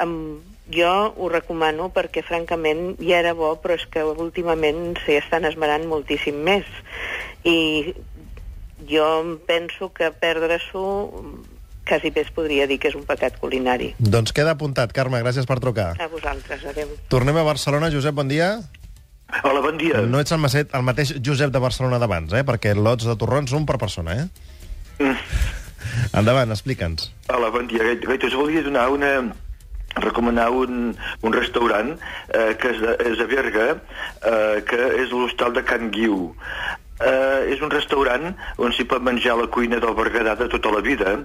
amb, 0.03 0.49
jo 0.69 0.91
ho 1.15 1.29
recomano 1.31 1.89
perquè, 1.95 2.21
francament, 2.25 2.93
ja 3.01 3.21
era 3.23 3.33
bo, 3.37 3.53
però 3.61 3.77
és 3.79 3.85
que 3.89 4.03
últimament 4.05 4.99
s'hi 5.03 5.17
estan 5.21 5.47
esmerant 5.49 5.87
moltíssim 5.89 6.43
més. 6.45 6.67
I 7.47 7.95
jo 8.87 9.05
em 9.21 9.37
penso 9.47 9.91
que 9.93 10.11
perdre-s'ho 10.11 10.85
quasi 11.89 12.11
bé 12.13 12.21
es 12.21 12.29
podria 12.29 12.67
dir 12.69 12.77
que 12.79 12.91
és 12.91 12.95
un 12.97 13.05
pecat 13.07 13.39
culinari. 13.41 13.93
Doncs 13.97 14.33
queda 14.35 14.53
apuntat, 14.53 14.93
Carme, 14.93 15.21
gràcies 15.23 15.47
per 15.49 15.57
trucar. 15.63 15.95
A 15.97 16.09
vosaltres, 16.11 16.63
adeu. 16.69 16.91
Tornem 17.09 17.39
a 17.41 17.45
Barcelona. 17.47 17.89
Josep, 17.89 18.13
bon 18.15 18.29
dia. 18.29 18.59
Hola, 19.43 19.61
bon 19.61 19.77
dia. 19.77 20.03
No 20.05 20.21
ets 20.21 20.33
el, 20.33 20.41
macet, 20.41 20.71
el 20.77 20.85
mateix 20.85 21.15
Josep 21.25 21.53
de 21.53 21.61
Barcelona 21.61 21.99
d'abans, 22.01 22.33
eh? 22.37 22.45
perquè 22.45 22.75
lots 22.77 23.09
de 23.09 23.17
torrons, 23.17 23.53
un 23.57 23.65
per 23.69 23.77
persona, 23.81 24.15
eh? 24.21 24.29
Mm. 25.01 25.17
Endavant, 26.21 26.53
explica'ns. 26.53 27.11
Hola, 27.33 27.51
bon 27.53 27.69
dia. 27.69 27.85
Gaita, 28.01 28.27
us 28.29 28.37
volia 28.37 28.65
donar 28.65 28.89
una 28.93 29.13
recomanar 29.99 30.49
un, 30.53 30.95
un 31.25 31.33
restaurant 31.33 31.95
eh, 31.95 32.53
que 32.61 32.73
és, 32.73 32.81
de, 32.81 32.93
és 33.09 33.21
a 33.21 33.25
Berga, 33.29 33.67
eh, 33.73 34.59
que 34.67 34.89
és 35.01 35.09
l'hostal 35.13 35.55
de 35.55 35.63
Can 35.65 35.89
Guiu. 35.93 36.29
Eh, 36.99 37.55
és 37.55 37.61
un 37.63 37.71
restaurant 37.71 38.31
on 38.59 38.73
s'hi 38.75 38.83
pot 38.89 39.03
menjar 39.03 39.37
la 39.39 39.47
cuina 39.47 39.79
del 39.79 39.95
Berguedà 39.95 40.35
de 40.39 40.49
tota 40.51 40.71
la 40.73 40.81
vida, 40.83 41.19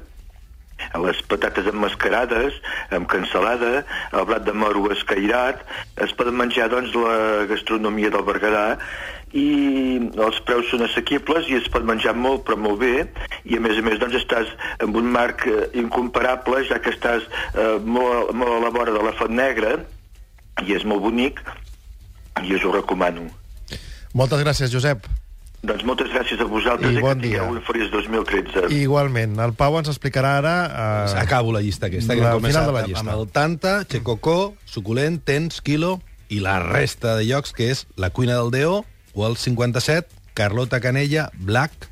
les 0.94 1.20
patates 1.30 1.66
emmascarades, 1.70 2.56
amb 2.94 3.08
cansalada, 3.10 3.82
el 4.12 4.26
blat 4.28 4.44
de 4.46 4.54
moro 4.54 4.84
escairat, 4.94 5.64
es 6.02 6.14
poden 6.18 6.36
menjar 6.38 6.68
doncs 6.72 6.94
la 6.98 7.46
gastronomia 7.50 8.12
del 8.14 8.26
Berguedà. 8.26 8.66
I 9.34 9.48
els 10.14 10.38
preus 10.46 10.68
són 10.70 10.84
assequibles 10.86 11.48
i 11.50 11.56
es 11.58 11.66
pot 11.74 11.82
menjar 11.86 12.14
molt 12.14 12.44
però 12.46 12.58
molt 12.60 12.78
bé. 12.84 13.08
I 13.50 13.58
a 13.58 13.64
més 13.64 13.80
a 13.80 13.82
més 13.82 13.98
doncs 13.98 14.14
estàs 14.20 14.52
amb 14.84 14.94
un 15.00 15.10
marc 15.10 15.42
eh, 15.50 15.64
incomparable 15.80 16.62
ja 16.68 16.78
que 16.78 16.94
estàs 16.94 17.26
eh, 17.26 17.80
molt, 17.82 18.30
molt 18.30 18.60
a 18.60 18.62
la 18.62 18.70
vora 18.74 18.94
de 18.94 19.02
la 19.02 19.14
Font 19.18 19.34
Negra. 19.34 19.80
I 20.62 20.78
és 20.78 20.86
molt 20.86 21.02
bonic 21.02 21.42
i 22.46 22.54
us 22.54 22.62
ho 22.62 22.70
recomano. 22.74 23.26
Moltes 24.14 24.46
gràcies, 24.46 24.70
Josep. 24.70 25.10
Doncs 25.64 25.84
moltes 25.88 26.10
gràcies 26.12 26.40
a 26.40 26.44
vosaltres 26.44 26.92
I 26.92 26.98
i, 26.98 27.00
bon 27.00 27.20
que 27.20 27.28
dia. 27.28 27.38
tingueu 27.40 27.56
un 27.56 27.62
feliç 27.64 27.90
2013. 27.92 28.66
Igualment, 28.82 29.38
el 29.40 29.54
Pau 29.56 29.78
ens 29.78 29.88
explicarà 29.88 30.34
ara... 30.42 30.54
Eh, 31.14 31.20
Acabo 31.22 31.54
la 31.54 31.62
llista 31.64 31.86
aquesta, 31.88 32.14
que 32.14 32.20
La- 32.20 32.34
final 32.40 32.66
de 32.66 32.72
la 32.76 32.82
llista. 32.86 33.00
amb 33.00 33.14
el 33.14 33.28
Tanta, 33.32 33.84
Checocó, 33.88 34.54
Suculent, 34.66 35.22
Tens, 35.24 35.62
Kilo 35.64 36.02
i 36.28 36.40
la 36.44 36.58
resta 36.60 37.14
de 37.16 37.24
llocs, 37.24 37.52
que 37.56 37.70
és 37.70 37.86
la 37.96 38.10
cuina 38.10 38.36
del 38.36 38.50
Deó, 38.50 38.84
o 39.14 39.26
el 39.26 39.36
57, 39.38 40.08
Carlota 40.34 40.80
Canella, 40.80 41.30
Black, 41.38 41.88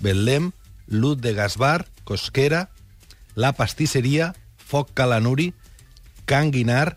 Betlem, 0.00 0.52
Lut 0.86 1.18
de 1.20 1.32
Gasbar, 1.34 1.86
Cosquera, 2.04 2.68
La 3.34 3.52
Pastisseria, 3.54 4.34
Foc 4.56 4.90
Calanuri, 4.94 5.52
Can 6.26 6.50
Guinar, 6.52 6.94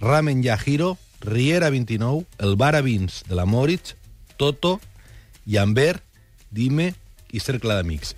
Ramen 0.00 0.42
Yajiro, 0.42 0.98
Riera 1.20 1.70
29, 1.70 2.26
el 2.38 2.56
Bar 2.56 2.76
a 2.76 2.80
Vins 2.82 3.22
de 3.28 3.34
la 3.36 3.46
Moritz, 3.46 3.96
Toto, 4.36 4.80
Llamber, 5.46 6.00
Dime 6.50 6.92
i 7.32 7.40
Cercle 7.40 7.74
d'Amics. 7.74 8.14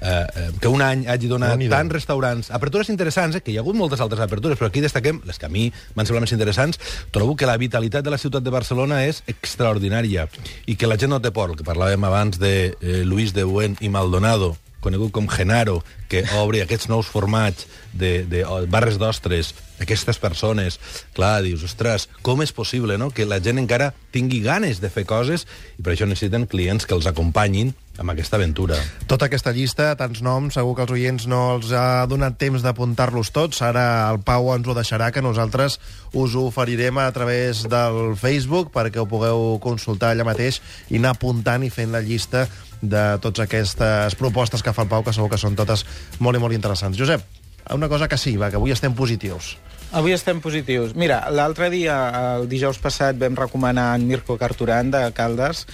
eh, 0.00 0.26
eh, 0.36 0.50
que 0.60 0.68
un 0.70 0.80
any 0.80 1.08
hagi 1.10 1.26
donat 1.26 1.56
Déu-n'hi-do. 1.56 1.72
tants 1.74 1.92
restaurants, 1.92 2.50
apertures 2.54 2.88
interessants, 2.88 3.34
eh, 3.34 3.40
que 3.42 3.50
hi 3.50 3.56
ha 3.58 3.62
hagut 3.64 3.74
moltes 3.74 3.98
altres 4.00 4.20
apertures, 4.22 4.56
però 4.56 4.68
aquí 4.68 4.80
destaquem 4.80 5.20
les 5.26 5.38
que 5.42 5.46
a 5.46 5.48
mi 5.48 5.72
m'han 5.96 6.06
semblat 6.06 6.22
més 6.22 6.32
interessants. 6.36 6.78
Trobo 7.10 7.34
que 7.34 7.46
la 7.50 7.56
vitalitat 7.58 8.04
de 8.04 8.10
la 8.14 8.18
ciutat 8.18 8.44
de 8.46 8.50
Barcelona 8.54 9.00
és 9.06 9.24
extraordinària 9.26 10.28
i 10.66 10.76
que 10.76 10.86
la 10.86 10.96
gent 10.96 11.10
no 11.10 11.18
té 11.20 11.32
por, 11.34 11.50
el 11.50 11.56
que 11.58 11.66
parlàvem 11.66 12.04
abans 12.06 12.38
de 12.38 12.76
eh, 12.80 13.02
Luis 13.04 13.34
de 13.34 13.42
Buen 13.42 13.74
i 13.80 13.88
Maldonado, 13.88 14.56
conegut 14.80 15.12
com 15.14 15.28
Genaro, 15.30 15.80
que 16.08 16.22
obre 16.38 16.62
aquests 16.62 16.88
nous 16.90 17.08
formats 17.10 17.66
de, 17.92 18.22
de 18.28 18.44
barres 18.70 18.98
d'ostres, 19.00 19.54
aquestes 19.82 20.18
persones, 20.18 20.78
clar, 21.16 21.42
dius, 21.46 21.64
ostres, 21.66 22.08
com 22.22 22.42
és 22.42 22.54
possible 22.54 22.98
no? 22.98 23.10
que 23.10 23.26
la 23.26 23.40
gent 23.42 23.60
encara 23.62 23.92
tingui 24.14 24.40
ganes 24.44 24.82
de 24.82 24.90
fer 24.90 25.06
coses 25.08 25.46
i 25.78 25.82
per 25.82 25.94
això 25.94 26.08
necessiten 26.08 26.48
clients 26.50 26.86
que 26.86 26.96
els 26.96 27.10
acompanyin 27.10 27.74
amb 27.98 28.12
aquesta 28.14 28.38
aventura. 28.38 28.78
Tota 29.10 29.26
aquesta 29.26 29.52
llista, 29.52 29.90
tants 29.98 30.22
noms, 30.22 30.54
segur 30.54 30.76
que 30.78 30.84
els 30.86 30.94
oients 30.94 31.26
no 31.30 31.40
els 31.56 31.72
ha 31.74 32.06
donat 32.10 32.38
temps 32.38 32.62
d'apuntar-los 32.62 33.32
tots. 33.34 33.60
Ara 33.66 33.84
el 34.12 34.20
Pau 34.22 34.52
ens 34.54 34.68
ho 34.70 34.76
deixarà, 34.76 35.10
que 35.12 35.24
nosaltres 35.24 35.80
us 36.14 36.36
ho 36.38 36.46
oferirem 36.48 37.02
a 37.02 37.10
través 37.12 37.64
del 37.68 38.14
Facebook 38.20 38.70
perquè 38.74 39.02
ho 39.02 39.08
pugueu 39.10 39.58
consultar 39.64 40.14
allà 40.14 40.26
mateix 40.28 40.62
i 40.88 41.02
anar 41.02 41.16
apuntant 41.16 41.66
i 41.66 41.72
fent 41.74 41.92
la 41.92 42.04
llista 42.04 42.46
de 42.80 43.04
totes 43.18 43.42
aquestes 43.42 44.14
propostes 44.14 44.62
que 44.62 44.72
fa 44.72 44.86
el 44.86 44.92
Pau, 44.92 45.02
que 45.02 45.12
segur 45.16 45.32
que 45.32 45.40
són 45.40 45.58
totes 45.58 45.84
molt 46.22 46.38
i 46.38 46.42
molt 46.42 46.54
interessants. 46.54 46.98
Josep, 46.98 47.26
una 47.74 47.90
cosa 47.90 48.08
que 48.08 48.16
sí, 48.16 48.36
va, 48.38 48.52
que 48.52 48.56
avui 48.56 48.72
estem 48.72 48.94
positius. 48.94 49.56
Avui 49.88 50.12
estem 50.12 50.42
positius. 50.44 50.92
Mira, 51.00 51.22
l'altre 51.32 51.70
dia, 51.72 51.94
el 52.36 52.48
dijous 52.48 52.76
passat, 52.80 53.16
vam 53.16 53.36
recomanar 53.38 53.94
en 53.96 54.04
Mirko 54.08 54.36
Carturan 54.36 54.90
de 54.92 55.00
Caldes, 55.16 55.64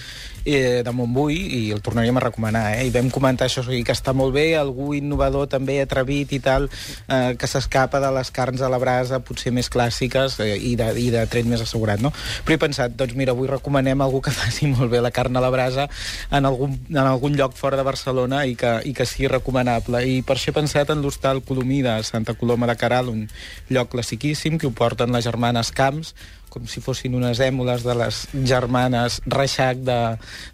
eh, 0.45 0.83
de 0.85 0.91
Montbui, 0.93 1.35
i 1.35 1.61
el 1.73 1.81
tornaríem 1.81 2.17
a 2.17 2.23
recomanar, 2.27 2.63
eh? 2.77 2.85
I 2.87 2.93
vam 2.93 3.09
comentar 3.13 3.49
això, 3.49 3.63
o 3.63 3.67
sigui, 3.67 3.83
que 3.83 3.95
està 3.95 4.13
molt 4.13 4.35
bé, 4.35 4.45
algú 4.55 4.93
innovador 4.95 5.49
també, 5.51 5.79
atrevit 5.81 6.31
i 6.37 6.39
tal, 6.39 6.69
eh, 7.09 7.33
que 7.39 7.49
s'escapa 7.49 7.99
de 7.99 8.11
les 8.15 8.31
carns 8.31 8.61
a 8.61 8.69
la 8.71 8.79
brasa, 8.81 9.19
potser 9.25 9.51
més 9.55 9.69
clàssiques 9.73 10.37
eh, 10.45 10.53
i, 10.55 10.75
de, 10.79 10.91
i 11.01 11.09
de 11.13 11.25
tret 11.31 11.49
més 11.49 11.65
assegurat, 11.65 11.99
no? 12.01 12.13
Però 12.45 12.55
he 12.55 12.61
pensat, 12.61 12.93
doncs 12.95 13.17
mira, 13.17 13.33
avui 13.33 13.49
recomanem 13.49 14.05
algú 14.05 14.21
que 14.21 14.33
faci 14.39 14.69
molt 14.71 14.93
bé 14.93 15.01
la 15.01 15.13
carn 15.15 15.35
a 15.35 15.43
la 15.43 15.51
brasa 15.53 15.89
en 16.31 16.45
algun, 16.45 16.77
en 16.93 17.03
algun 17.03 17.35
lloc 17.35 17.57
fora 17.57 17.79
de 17.79 17.87
Barcelona 17.87 18.45
i 18.45 18.55
que, 18.59 18.77
i 18.85 18.93
que 18.93 19.09
sigui 19.09 19.31
recomanable. 19.33 20.05
I 20.05 20.21
per 20.21 20.37
això 20.37 20.53
he 20.53 20.59
pensat 20.59 20.93
en 20.93 21.01
l'hostal 21.01 21.41
Colomí 21.45 21.81
de 21.85 21.97
Santa 22.05 22.37
Coloma 22.37 22.69
de 22.69 22.77
Caral, 22.79 23.09
un 23.09 23.25
lloc 23.73 23.91
classiquíssim 23.95 24.59
que 24.61 24.69
ho 24.69 24.75
porten 24.75 25.13
les 25.15 25.25
germanes 25.25 25.73
Camps, 25.75 26.13
com 26.55 26.65
si 26.71 26.81
fossin 26.83 27.13
unes 27.19 27.41
èmules 27.43 27.83
de 27.85 27.95
les 27.99 28.21
germanes 28.47 29.19
Reixac 29.27 29.83
de, 29.85 29.99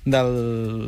del, 0.03 0.33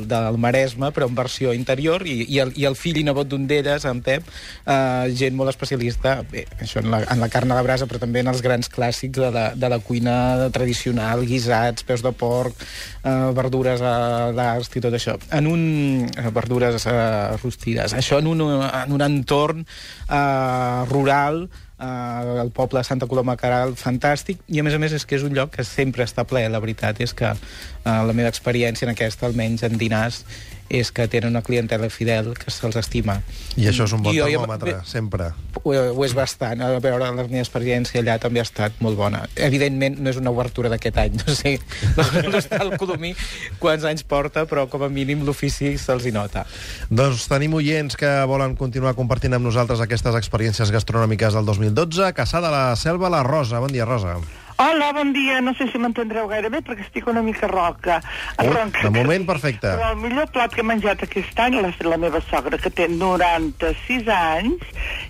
del 0.10 0.39
Maresme, 0.41 0.89
però 0.96 1.08
en 1.10 1.15
versió 1.17 1.53
interior, 1.55 2.03
i, 2.10 2.24
i, 2.25 2.41
el, 2.43 2.53
i 2.60 2.67
el 2.70 2.75
fill 2.79 3.00
i 3.00 3.05
nebot 3.08 3.29
d'un 3.32 3.48
d'elles, 3.48 3.88
en 3.88 4.03
Pep, 4.03 4.27
eh, 4.65 5.13
gent 5.15 5.38
molt 5.38 5.53
especialista, 5.53 6.17
bé, 6.32 6.46
això 6.60 6.84
en 6.84 6.91
la, 6.91 7.03
en 7.08 7.24
la 7.24 7.32
carn 7.32 7.53
a 7.53 7.60
la 7.60 7.65
brasa, 7.65 7.88
però 7.88 8.01
també 8.03 8.25
en 8.25 8.34
els 8.34 8.43
grans 8.43 8.72
clàssics 8.74 9.22
de 9.22 9.32
la, 9.32 9.46
de 9.55 9.72
la 9.72 9.79
cuina 9.86 10.50
tradicional, 10.55 11.24
guisats, 11.29 11.88
peus 11.88 12.03
de 12.03 12.12
porc, 12.17 12.67
eh, 13.05 13.15
verdures 13.38 13.86
a 13.86 13.96
l'ast 14.36 14.75
i 14.75 14.84
tot 14.84 15.00
això. 15.00 15.15
En 15.32 15.48
un... 15.48 15.63
Eh, 16.12 16.29
verdures 16.34 16.88
eh, 16.89 17.38
rostides. 17.41 17.93
Això 17.93 18.20
en 18.20 18.27
un, 18.32 18.41
en 18.43 18.96
un 18.96 19.05
entorn 19.05 19.63
eh, 19.63 20.86
rural, 20.89 21.46
eh, 21.80 22.42
el 22.42 22.51
poble 22.51 22.80
de 22.80 22.88
Santa 22.88 23.08
Coloma 23.08 23.38
Caral, 23.39 23.75
fantàstic, 23.80 24.42
i 24.48 24.60
a 24.60 24.65
més 24.65 24.75
a 24.75 24.82
més 24.82 24.96
és 24.96 25.06
que 25.06 25.18
és 25.18 25.25
un 25.25 25.36
lloc 25.36 25.56
que 25.58 25.65
sempre 25.68 26.06
està 26.08 26.25
ple, 26.27 26.46
la 26.50 26.62
veritat 26.63 27.01
és 27.03 27.13
que 27.18 27.30
eh, 27.32 27.38
la 27.86 28.13
meva 28.13 28.32
experiència 28.32 28.88
en 28.88 28.94
aquesta, 28.94 29.27
almenys 29.27 29.65
en 29.68 29.77
dinars, 29.82 30.24
és 30.70 30.91
que 30.91 31.08
tenen 31.08 31.34
una 31.34 31.43
clientela 31.46 31.89
fidel 31.89 32.34
que 32.38 32.51
se'ls 32.51 32.77
estima. 32.79 33.20
I 33.58 33.67
això 33.70 33.88
és 33.88 33.93
un 33.96 34.03
bon 34.05 34.15
I 34.15 34.22
jo 34.22 34.29
termòmetre, 34.29 34.77
bé, 34.79 34.88
sempre. 34.89 35.32
Ho, 35.62 35.74
ho 35.74 36.05
és 36.05 36.15
bastant. 36.17 36.62
A 36.63 36.72
veure, 36.79 37.00
la 37.03 37.12
meva 37.13 37.41
experiència 37.41 38.01
allà 38.01 38.17
també 38.22 38.41
ha 38.41 38.48
estat 38.48 38.79
molt 38.84 38.98
bona. 38.98 39.24
Evidentment, 39.36 40.00
no 40.01 40.12
és 40.12 40.20
una 40.22 40.34
obertura 40.34 40.72
d'aquest 40.74 41.00
any, 41.03 41.17
no 41.24 41.36
sé 41.38 41.58
no 41.96 42.39
està 42.39 42.62
el 42.63 42.75
Colomí 42.79 43.13
quants 43.62 43.86
anys 43.88 44.05
porta, 44.08 44.46
però 44.50 44.65
com 44.72 44.86
a 44.86 44.91
mínim 44.91 45.24
l'ofici 45.27 45.75
se'ls 45.82 46.08
nota. 46.13 46.46
Doncs 46.89 47.27
tenim 47.32 47.55
oients 47.58 47.98
que 48.00 48.12
volen 48.29 48.58
continuar 48.60 48.96
compartint 48.98 49.38
amb 49.38 49.48
nosaltres 49.48 49.84
aquestes 49.84 50.17
experiències 50.20 50.72
gastronòmiques 50.74 51.38
del 51.38 51.46
2012. 51.50 52.13
Caçà 52.17 52.43
de 52.43 52.53
la 52.53 52.65
Selva, 52.79 53.12
la 53.13 53.24
Rosa. 53.25 53.62
Bon 53.63 53.72
dia, 53.72 53.88
Rosa. 53.89 54.20
Hola, 54.57 54.91
bon 54.93 55.13
dia. 55.13 55.41
No 55.41 55.53
sé 55.57 55.67
si 55.72 55.79
m'entendreu 55.81 56.27
gaire 56.29 56.50
bé 56.53 56.62
perquè 56.65 56.86
estic 56.86 57.07
una 57.10 57.24
mica 57.25 57.48
roca. 57.50 58.00
Oh, 58.38 58.45
ronca. 58.51 58.83
de 58.86 58.91
moment, 58.93 59.25
perfecte. 59.25 59.67
Però 59.67 59.91
el 59.93 60.01
millor 60.01 60.29
plat 60.33 60.53
que 60.53 60.62
he 60.62 60.67
menjat 60.67 61.03
aquest 61.05 61.39
any 61.41 61.57
l'ha 61.60 61.72
fet 61.74 61.88
la 61.89 61.98
meva 61.98 62.22
sogra, 62.29 62.60
que 62.62 62.69
té 62.69 62.88
96 62.91 64.07
anys, 64.13 64.63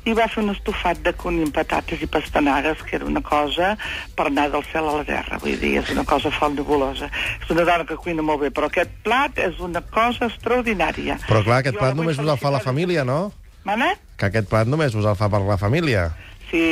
i 0.07 0.15
va 0.15 0.29
fer 0.31 0.43
un 0.43 0.53
estofat 0.53 1.03
de 1.03 1.13
conill 1.19 1.49
amb 1.49 1.55
patates 1.57 2.01
i 2.01 2.07
pastanagues, 2.07 2.81
que 2.87 2.97
era 2.99 3.09
una 3.09 3.21
cosa 3.21 3.75
per 4.15 4.29
anar 4.31 4.49
del 4.53 4.65
cel 4.71 4.87
a 4.87 4.97
la 5.01 5.05
terra. 5.07 5.39
Vull 5.43 5.59
dir, 5.59 5.75
és 5.83 5.93
una 5.95 6.07
cosa 6.07 6.31
font 6.31 6.55
nebulosa. 6.57 7.11
És 7.41 7.53
una 7.53 7.67
dona 7.67 7.87
que 7.89 7.99
cuina 7.99 8.23
molt 8.25 8.45
bé, 8.45 8.51
però 8.55 8.71
aquest 8.71 8.95
plat 9.03 9.37
és 9.37 9.59
una 9.59 9.83
cosa 9.83 10.31
extraordinària. 10.31 11.19
Però 11.27 11.43
clar, 11.43 11.61
aquest 11.61 11.75
Jo 11.75 11.83
plat 11.83 11.99
només 11.99 12.19
us 12.19 12.27
el 12.27 12.39
fa 12.39 12.53
la 12.53 12.63
família, 12.63 13.03
no? 13.03 13.31
Mana? 13.63 13.93
Que 14.19 14.27
aquest 14.27 14.49
plat 14.51 14.67
només 14.67 14.95
us 14.95 15.05
el 15.07 15.15
fa 15.19 15.29
per 15.31 15.41
la 15.43 15.57
família. 15.57 16.09
Sí, 16.49 16.63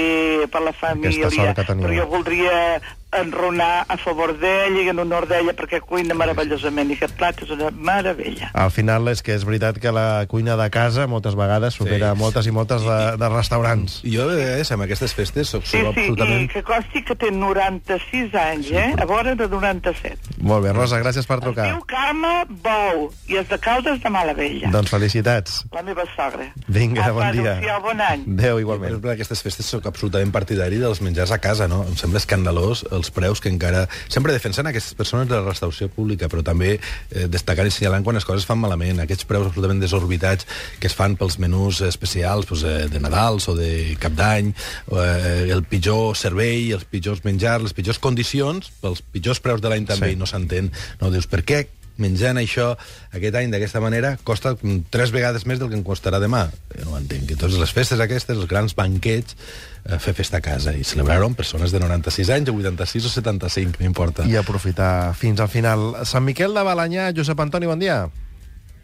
per 0.51 0.61
la 0.61 0.73
família. 0.73 1.29
sort 1.29 1.55
que 1.55 1.63
teniu. 1.65 1.87
Però 1.87 1.95
jo 2.01 2.07
voldria 2.11 2.81
enronar 3.11 3.85
a 3.87 3.97
favor 3.97 4.33
d'ella 4.39 4.81
i 4.85 4.89
en 4.89 4.99
honor 4.99 5.27
d'ella 5.27 5.53
perquè 5.57 5.81
cuina 5.83 6.13
meravellosament 6.17 6.91
i 6.91 6.97
aquest 6.97 7.15
plat 7.19 7.41
és 7.43 7.49
una 7.51 7.69
meravella. 7.71 8.51
Al 8.53 8.71
final 8.71 9.07
és 9.11 9.21
que 9.21 9.33
és 9.35 9.43
veritat 9.45 9.79
que 9.83 9.91
la 9.91 10.25
cuina 10.31 10.55
de 10.57 10.69
casa 10.71 11.07
moltes 11.07 11.35
vegades 11.35 11.73
supera 11.75 12.13
Sí. 12.13 12.19
moltes 12.19 12.47
i 12.47 12.51
moltes 12.51 12.81
de, 12.83 12.99
de 13.17 13.29
restaurants. 13.29 13.99
I 14.03 14.15
jo, 14.15 14.29
eh, 14.31 14.63
amb 14.71 14.83
aquestes 14.83 15.13
festes, 15.13 15.49
soc 15.49 15.65
Sí, 15.65 15.77
sí, 15.79 15.85
absolutament... 15.85 16.45
i 16.45 16.47
que 16.53 16.63
costi 16.63 17.03
que 17.03 17.15
té 17.15 17.31
96 17.31 18.33
anys, 18.35 18.71
eh? 18.71 18.93
A 18.97 19.05
vora 19.05 19.35
de 19.35 19.47
97. 19.47 20.37
Molt 20.41 20.63
bé, 20.65 20.71
Rosa, 20.73 20.99
gràcies 21.01 21.27
per 21.27 21.37
Es 21.39 21.43
trucar. 21.43 21.67
diu 21.71 21.81
Carme 21.87 22.45
Bou 22.63 23.11
i 23.27 23.37
és 23.37 23.47
de 23.49 23.57
Caldes 23.59 24.01
de 24.03 24.09
Malavella. 24.09 24.71
Doncs 24.71 24.89
felicitats. 24.89 25.65
La 25.73 25.83
meva 25.83 26.03
sogra. 26.15 26.47
Vinga, 26.67 27.03
Apa, 27.03 27.11
bon 27.11 27.31
dia. 27.31 27.51
adéu-siau, 27.57 27.81
bon 27.81 28.01
any. 28.01 28.23
Adéu, 28.27 28.55
Per 28.55 28.61
igualment. 28.61 28.89
exemple, 28.91 29.11
aquestes 29.11 29.41
festes 29.43 29.65
sóc 29.65 29.85
absolutament 29.85 30.31
partidari 30.31 30.77
dels 30.81 31.01
menjars 31.01 31.31
a 31.31 31.39
casa, 31.39 31.67
no? 31.67 31.83
Em 31.87 31.95
sembla 31.97 32.17
escandalós 32.19 32.85
els 33.01 33.11
preus 33.13 33.41
que 33.43 33.49
encara... 33.51 33.87
Sempre 34.11 34.33
defensen 34.35 34.69
aquestes 34.69 34.95
persones 34.97 35.27
de 35.29 35.35
la 35.37 35.43
restauració 35.47 35.89
pública, 35.91 36.29
però 36.31 36.43
també 36.45 36.75
eh, 36.77 37.27
destacant 37.31 37.67
i 37.67 37.73
senyalant 37.73 38.05
quan 38.05 38.17
les 38.19 38.27
coses 38.27 38.45
fan 38.47 38.61
malament. 38.61 39.01
Aquests 39.03 39.27
preus 39.29 39.49
absolutament 39.49 39.81
desorbitats 39.83 40.47
que 40.79 40.87
es 40.89 40.95
fan 40.97 41.17
pels 41.19 41.39
menús 41.41 41.81
especials 41.87 42.47
pues, 42.49 42.63
eh, 42.63 42.87
de 42.91 43.01
Nadals 43.03 43.49
o 43.51 43.57
de 43.57 43.97
Cap 44.01 44.15
d'Any, 44.17 44.53
eh, 44.93 45.49
el 45.51 45.65
pitjor 45.67 46.15
servei, 46.19 46.71
els 46.75 46.85
pitjors 46.85 47.25
menjars, 47.27 47.65
les 47.67 47.75
pitjors 47.77 47.99
condicions, 48.01 48.71
pels 48.81 49.03
pitjors 49.11 49.41
preus 49.43 49.61
de 49.61 49.69
l'any 49.73 49.85
també, 49.89 50.11
Sí. 50.11 50.13
i 50.13 50.19
no 50.19 50.25
s'entén. 50.29 50.71
No, 51.01 51.11
dius, 51.13 51.27
per 51.29 51.43
què 51.45 51.65
menjant 51.97 52.39
això 52.39 52.71
aquest 53.11 53.35
any 53.35 53.51
d'aquesta 53.51 53.81
manera 53.83 54.13
costa 54.23 54.53
tres 54.93 55.11
vegades 55.11 55.45
més 55.49 55.59
del 55.59 55.69
que 55.71 55.77
em 55.79 55.83
costarà 55.83 56.19
demà. 56.23 56.45
Jo 56.75 56.85
no 56.85 56.95
ho 56.95 56.99
entenc. 56.99 57.27
Que 57.29 57.37
totes 57.39 57.59
les 57.59 57.73
festes 57.75 57.99
aquestes, 58.03 58.37
els 58.37 58.49
grans 58.49 58.75
banquets, 58.77 59.37
eh, 59.85 59.99
fer 59.99 60.13
festa 60.17 60.39
a 60.39 60.45
casa 60.45 60.73
i 60.77 60.83
celebrar-ho 60.87 61.27
amb 61.29 61.37
persones 61.37 61.71
de 61.71 61.79
96 61.83 62.29
anys, 62.37 62.49
o 62.49 62.57
86 62.57 63.05
o 63.05 63.13
75, 63.13 63.79
no 63.79 63.89
importa. 63.89 64.27
I 64.27 64.37
aprofitar 64.39 65.13
fins 65.17 65.39
al 65.39 65.49
final. 65.49 66.05
Sant 66.05 66.25
Miquel 66.25 66.53
de 66.53 66.63
Balanyà, 66.67 67.11
Josep 67.15 67.39
Antoni, 67.39 67.69
bon 67.69 67.79
dia. 67.79 68.03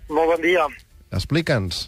Molt 0.10 0.36
bon 0.36 0.42
dia. 0.44 0.68
Explica'ns. 1.12 1.88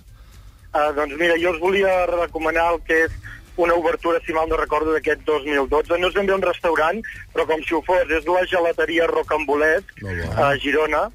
Uh, 0.70 0.92
doncs 0.94 1.16
mira, 1.18 1.34
jo 1.42 1.56
us 1.56 1.60
volia 1.62 2.06
recomanar 2.06 2.68
el 2.76 2.84
que 2.86 3.06
és 3.08 3.14
una 3.60 3.75
obertura, 3.75 4.20
si 4.25 4.34
mal 4.34 4.50
no 4.50 4.58
recordo, 4.58 4.96
d'aquest 4.96 5.24
2012. 5.28 6.00
No 6.00 6.10
és 6.10 6.18
ben 6.18 6.28
bé 6.30 6.36
un 6.36 6.46
restaurant, 6.46 7.01
però 7.36 7.46
com 7.50 7.63
si 7.68 7.75
ho 7.75 7.84
fos, 7.86 8.10
és 8.10 8.28
la 8.28 8.46
gelateria 8.48 9.08
Rocambolesc 9.12 10.04
a 10.39 10.54
Girona, 10.63 11.08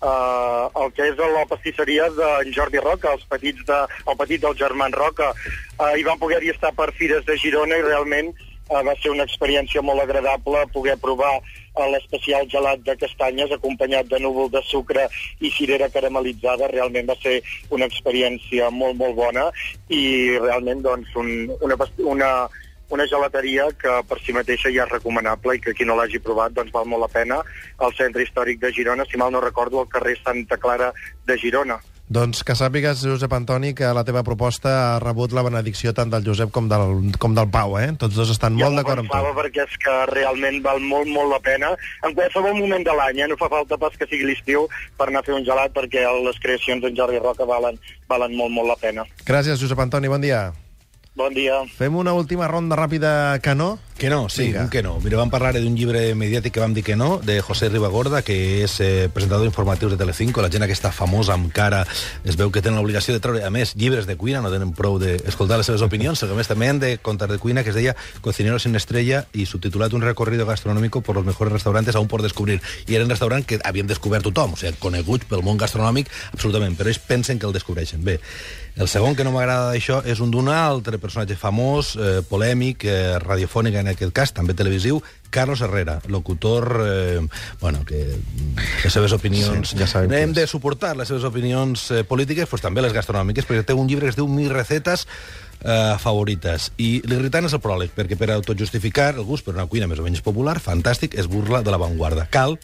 uh, 0.00 0.66
el 0.82 0.92
que 0.96 1.10
és 1.12 1.20
la 1.20 1.46
pastisseria 1.50 2.08
d'en 2.16 2.52
Jordi 2.56 2.80
Roca, 2.82 3.14
els 3.16 3.26
petits 3.30 3.66
de, 3.68 3.80
el 4.06 4.20
petit 4.20 4.42
dels 4.42 4.58
germans 4.60 4.96
Roca. 4.96 5.32
Uh, 5.76 5.94
I 6.00 6.06
van 6.06 6.20
poder-hi 6.20 6.54
estar 6.54 6.72
per 6.76 6.90
fires 6.96 7.26
de 7.28 7.36
Girona 7.40 7.80
i 7.80 7.86
realment 7.86 8.32
uh, 8.70 8.82
va 8.86 8.94
ser 9.02 9.12
una 9.12 9.26
experiència 9.26 9.82
molt 9.82 10.02
agradable 10.04 10.62
poder 10.74 10.96
provar 11.02 11.32
uh, 11.40 11.86
l'especial 11.92 12.48
gelat 12.52 12.82
de 12.86 12.96
castanyes 13.00 13.52
acompanyat 13.52 14.08
de 14.10 14.22
núvol 14.22 14.50
de 14.52 14.62
sucre 14.66 15.08
i 15.40 15.52
cirera 15.54 15.90
caramelitzada. 15.92 16.70
Realment 16.72 17.10
va 17.10 17.18
ser 17.22 17.40
una 17.70 17.90
experiència 17.90 18.70
molt, 18.70 18.96
molt 19.02 19.18
bona 19.18 19.50
i 19.88 20.38
realment 20.38 20.82
doncs, 20.86 21.14
un, 21.18 21.50
una, 21.60 21.78
una, 22.14 22.30
una 22.90 23.06
gelateria 23.06 23.68
que 23.78 24.00
per 24.08 24.18
si 24.24 24.34
mateixa 24.36 24.72
ja 24.74 24.86
és 24.86 24.92
recomanable 24.92 25.56
i 25.56 25.62
que 25.62 25.74
qui 25.74 25.86
no 25.86 25.96
l'hagi 25.98 26.22
provat 26.22 26.54
doncs 26.56 26.74
val 26.74 26.88
molt 26.90 27.06
la 27.06 27.12
pena 27.12 27.40
al 27.78 27.94
centre 27.98 28.26
històric 28.26 28.60
de 28.62 28.72
Girona, 28.74 29.06
si 29.06 29.20
mal 29.20 29.32
no 29.32 29.42
recordo, 29.44 29.80
al 29.80 29.88
carrer 29.92 30.18
Santa 30.22 30.58
Clara 30.58 30.92
de 31.26 31.38
Girona. 31.38 31.80
Doncs 32.10 32.40
que 32.42 32.56
sàpigues, 32.58 33.04
Josep 33.06 33.30
Antoni, 33.36 33.68
que 33.78 33.86
la 33.94 34.02
teva 34.02 34.24
proposta 34.26 34.70
ha 34.76 34.94
rebut 34.98 35.30
la 35.30 35.44
benedicció 35.46 35.92
tant 35.94 36.10
del 36.10 36.24
Josep 36.26 36.50
com 36.50 36.66
del, 36.66 37.12
com 37.22 37.36
del 37.36 37.46
Pau, 37.54 37.76
eh? 37.78 37.92
Tots 38.02 38.16
dos 38.18 38.32
estan 38.34 38.56
Jo 38.58 38.66
molt 38.66 38.80
d'acord 38.80 39.04
amb 39.04 39.12
tu. 39.12 39.34
perquè 39.36 39.62
és 39.62 39.76
que 39.78 39.94
realment 40.10 40.58
val 40.64 40.82
molt, 40.82 41.06
molt 41.06 41.30
la 41.30 41.38
pena 41.44 41.70
en 42.02 42.16
qualsevol 42.16 42.56
moment 42.58 42.82
de 42.82 42.96
l'any, 42.98 43.20
eh? 43.22 43.28
no 43.30 43.36
fa 43.38 43.46
falta 43.52 43.78
pas 43.78 43.94
que 43.94 44.08
sigui 44.10 44.26
l'estiu 44.26 44.66
per 44.98 45.06
anar 45.06 45.22
a 45.22 45.28
fer 45.28 45.36
un 45.38 45.46
gelat 45.46 45.70
perquè 45.70 46.02
les 46.26 46.42
creacions 46.42 46.82
d'en 46.82 46.98
Jordi 46.98 47.22
Roca 47.22 47.46
valen, 47.46 47.78
valen 48.10 48.34
molt, 48.34 48.50
molt 48.58 48.72
la 48.72 48.76
pena. 48.82 49.06
Gràcies, 49.22 49.62
Josep 49.62 49.78
Antoni, 49.78 50.10
bon 50.10 50.26
dia. 50.26 50.48
Bon 51.14 51.30
dia. 51.34 51.62
Fem 51.78 51.94
una 51.94 52.12
última 52.18 52.48
ronda 52.50 52.74
ràpida 52.78 53.38
que 53.38 53.54
no? 53.54 53.76
Que 54.00 54.08
no, 54.08 54.30
sí, 54.30 54.44
Vinga. 54.44 54.62
un 54.62 54.70
que 54.70 54.82
no. 54.82 54.98
Mira, 55.04 55.18
vam 55.20 55.28
parlar 55.28 55.50
d'un 55.60 55.74
llibre 55.76 56.14
mediàtic 56.16 56.54
que 56.56 56.60
vam 56.62 56.72
dir 56.72 56.80
que 56.80 56.94
no, 56.96 57.18
de 57.20 57.42
José 57.44 57.68
Ribagorda, 57.68 58.22
que 58.24 58.64
és 58.64 58.78
eh, 58.80 59.10
presentador 59.12 59.44
informatius 59.44 59.92
de 59.92 59.98
Telecinco, 60.00 60.40
la 60.40 60.48
gent 60.48 60.64
aquesta 60.64 60.88
famosa 60.88 61.34
amb 61.36 61.50
cara, 61.52 61.82
es 62.24 62.38
veu 62.40 62.48
que 62.48 62.62
tenen 62.64 62.80
l'obligació 62.80 63.12
de 63.12 63.20
treure, 63.20 63.42
a 63.44 63.50
més, 63.52 63.74
llibres 63.76 64.08
de 64.08 64.16
cuina, 64.16 64.40
no 64.40 64.48
tenen 64.48 64.72
prou 64.72 64.96
d'escoltar 65.02 65.58
les 65.60 65.68
seves 65.68 65.84
opinions, 65.84 66.22
a 66.24 66.30
més 66.32 66.48
també 66.48 66.70
han 66.72 66.80
de 66.80 66.94
contar 66.96 67.28
de 67.28 67.36
cuina, 67.36 67.60
que 67.60 67.74
es 67.74 67.76
deia 67.76 67.92
Cocinero 68.24 68.56
sin 68.56 68.72
estrella, 68.80 69.26
i 69.36 69.44
subtitulat 69.44 69.92
Un 69.92 70.00
recorrido 70.00 70.46
gastronómico 70.46 71.02
por 71.02 71.16
los 71.16 71.26
mejores 71.26 71.52
restaurantes 71.52 71.94
aún 71.94 72.08
por 72.08 72.22
descobrir. 72.22 72.62
I 72.88 72.96
eren 72.96 73.10
restaurants 73.10 73.46
que 73.46 73.60
havíem 73.62 73.86
descobert 73.90 74.24
tothom, 74.24 74.54
o 74.54 74.56
sigui, 74.56 74.80
coneguts 74.80 75.28
pel 75.28 75.44
món 75.44 75.60
gastronòmic, 75.60 76.08
absolutament, 76.32 76.78
però 76.78 76.88
ells 76.88 77.04
pensen 77.04 77.36
que 77.36 77.44
el 77.44 77.52
descobreixen. 77.52 78.00
Bé, 78.00 78.16
el 78.80 78.88
segon 78.88 79.16
que 79.18 79.26
no 79.26 79.32
m'agrada 79.34 79.72
d'això 79.74 79.98
és 80.08 80.22
un 80.24 80.30
d'un 80.32 80.48
altre 80.48 80.96
personatge 81.02 81.36
famós, 81.36 81.96
eh, 82.00 82.22
polèmic, 82.24 82.86
eh, 82.88 83.18
radiofònic 83.18 83.74
en 83.74 83.89
aquest 83.94 84.14
cas, 84.16 84.32
també 84.36 84.54
televisiu, 84.58 85.00
Carlos 85.30 85.60
Herrera, 85.62 86.00
locutor, 86.08 86.82
eh, 86.84 87.20
bueno, 87.60 87.84
que 87.86 88.18
les 88.84 88.92
seves 88.92 89.12
opinions... 89.16 89.72
Sí, 89.72 89.78
ja 89.78 89.86
sabem 89.90 90.12
Hem 90.16 90.34
de 90.36 90.46
suportar 90.50 90.96
les 90.98 91.08
seves 91.08 91.24
opinions 91.28 91.90
eh, 91.90 92.02
polítiques, 92.04 92.48
pues, 92.50 92.62
també 92.62 92.82
les 92.82 92.96
gastronòmiques, 92.96 93.46
perquè 93.46 93.68
té 93.68 93.76
un 93.76 93.88
llibre 93.90 94.08
que 94.08 94.14
es 94.14 94.18
diu 94.18 94.28
Mis 94.30 94.50
recetes 94.50 95.06
eh, 95.62 95.94
favorites. 96.02 96.70
I 96.78 97.00
l'irritant 97.06 97.46
és 97.46 97.54
el 97.56 97.62
pròleg, 97.62 97.94
perquè 97.96 98.18
per 98.18 98.32
autojustificar 98.34 99.12
el 99.14 99.24
gust 99.28 99.46
per 99.46 99.54
una 99.56 99.68
cuina 99.70 99.88
més 99.90 100.02
o 100.02 100.06
menys 100.06 100.24
popular, 100.24 100.58
fantàstic, 100.62 101.16
es 101.18 101.30
burla 101.30 101.62
de 101.66 101.74
l'avantguarda. 101.74 102.26
Cal 102.30 102.58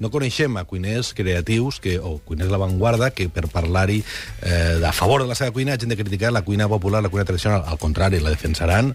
no 0.00 0.10
coneixem 0.10 0.56
a 0.56 0.64
cuiners 0.64 1.12
creatius 1.14 1.78
que, 1.80 1.98
o 2.00 2.18
cuiners 2.24 2.48
de 2.48 2.56
l'avantguarda 2.56 3.10
que 3.14 3.28
per 3.28 3.46
parlar-hi 3.52 4.00
eh, 4.42 4.80
a 4.80 4.92
favor 4.96 5.22
de 5.22 5.28
la 5.28 5.36
seva 5.38 5.52
cuina 5.54 5.76
hagin 5.76 5.92
de 5.92 5.98
criticar 6.00 6.32
la 6.32 6.42
cuina 6.42 6.68
popular, 6.68 7.02
la 7.04 7.12
cuina 7.12 7.26
tradicional. 7.28 7.62
Al 7.68 7.78
contrari, 7.78 8.20
la 8.20 8.32
defensaran 8.32 8.94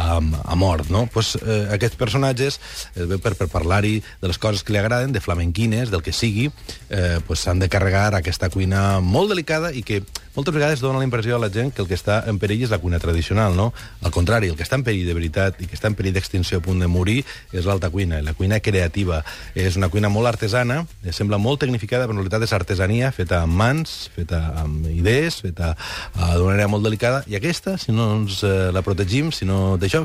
um, 0.00 0.32
a 0.42 0.56
mort, 0.56 0.88
no? 0.90 1.06
Pues, 1.12 1.36
eh, 1.36 1.68
aquests 1.76 2.00
personatges, 2.00 2.60
eh, 2.96 3.06
per, 3.22 3.36
per 3.36 3.50
parlar-hi 3.52 4.00
de 4.22 4.30
les 4.32 4.40
coses 4.40 4.64
que 4.64 4.72
li 4.72 4.80
agraden, 4.80 5.12
de 5.12 5.20
flamenquines, 5.20 5.92
del 5.92 6.02
que 6.02 6.16
sigui, 6.16 6.50
eh, 6.88 7.20
pues, 7.26 7.44
de 7.46 7.68
carregar 7.68 8.14
aquesta 8.16 8.48
cuina 8.50 9.00
molt 9.00 9.30
delicada 9.30 9.72
i 9.76 9.84
que 9.84 10.02
moltes 10.36 10.54
vegades 10.54 10.82
dona 10.84 11.00
la 11.00 11.06
impressió 11.08 11.36
a 11.36 11.40
la 11.42 11.50
gent 11.52 11.72
que 11.74 11.82
el 11.82 11.88
que 11.88 11.96
està 11.96 12.20
en 12.30 12.38
perill 12.38 12.66
és 12.66 12.72
la 12.72 12.78
cuina 12.78 13.00
tradicional, 13.02 13.56
no? 13.56 13.70
Al 14.04 14.12
contrari, 14.14 14.50
el 14.52 14.56
que 14.58 14.64
està 14.66 14.78
en 14.78 14.84
perill 14.86 15.08
de 15.08 15.16
veritat 15.16 15.60
i 15.64 15.68
que 15.68 15.76
està 15.78 15.90
en 15.90 15.96
perill 15.98 16.14
d'extinció 16.16 16.60
a 16.60 16.64
punt 16.64 16.82
de 16.82 16.88
morir 16.90 17.22
és 17.52 17.66
l'alta 17.66 17.90
cuina, 17.90 18.20
la 18.22 18.36
cuina 18.36 18.60
creativa. 18.60 19.22
És 19.56 19.78
una 19.80 19.88
cuina 19.92 20.10
molt 20.12 20.28
artesana, 20.30 20.82
eh, 21.02 21.12
sembla 21.16 21.40
molt 21.42 21.64
tecnificada, 21.64 22.06
però 22.06 22.18
en 22.18 22.22
realitat 22.22 22.46
és 22.46 22.54
artesania 22.56 23.12
feta 23.16 23.42
amb 23.42 23.56
mans, 23.56 23.96
feta 24.14 24.42
amb 24.62 24.86
idees, 24.92 25.40
feta 25.46 25.72
uh, 25.74 26.34
d'una 26.36 26.52
manera 26.52 26.68
molt 26.68 26.84
delicada, 26.84 27.24
i 27.26 27.38
aquesta, 27.38 27.78
si 27.80 27.94
no 27.96 28.12
ens 28.20 28.42
uh, 28.44 28.68
la 28.74 28.84
protegim, 28.86 29.32
si 29.32 29.48
no 29.48 29.76
d'això, 29.80 30.04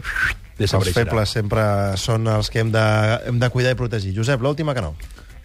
Els 0.61 0.91
febles 0.93 1.31
sempre 1.33 1.63
són 1.97 2.27
els 2.29 2.51
que 2.53 2.61
hem 2.61 2.69
de, 2.69 2.83
hem 3.25 3.39
de 3.41 3.49
cuidar 3.49 3.71
i 3.73 3.77
protegir. 3.79 4.11
Josep, 4.13 4.43
l'última 4.45 4.75
que 4.77 4.83
no. 4.85 4.93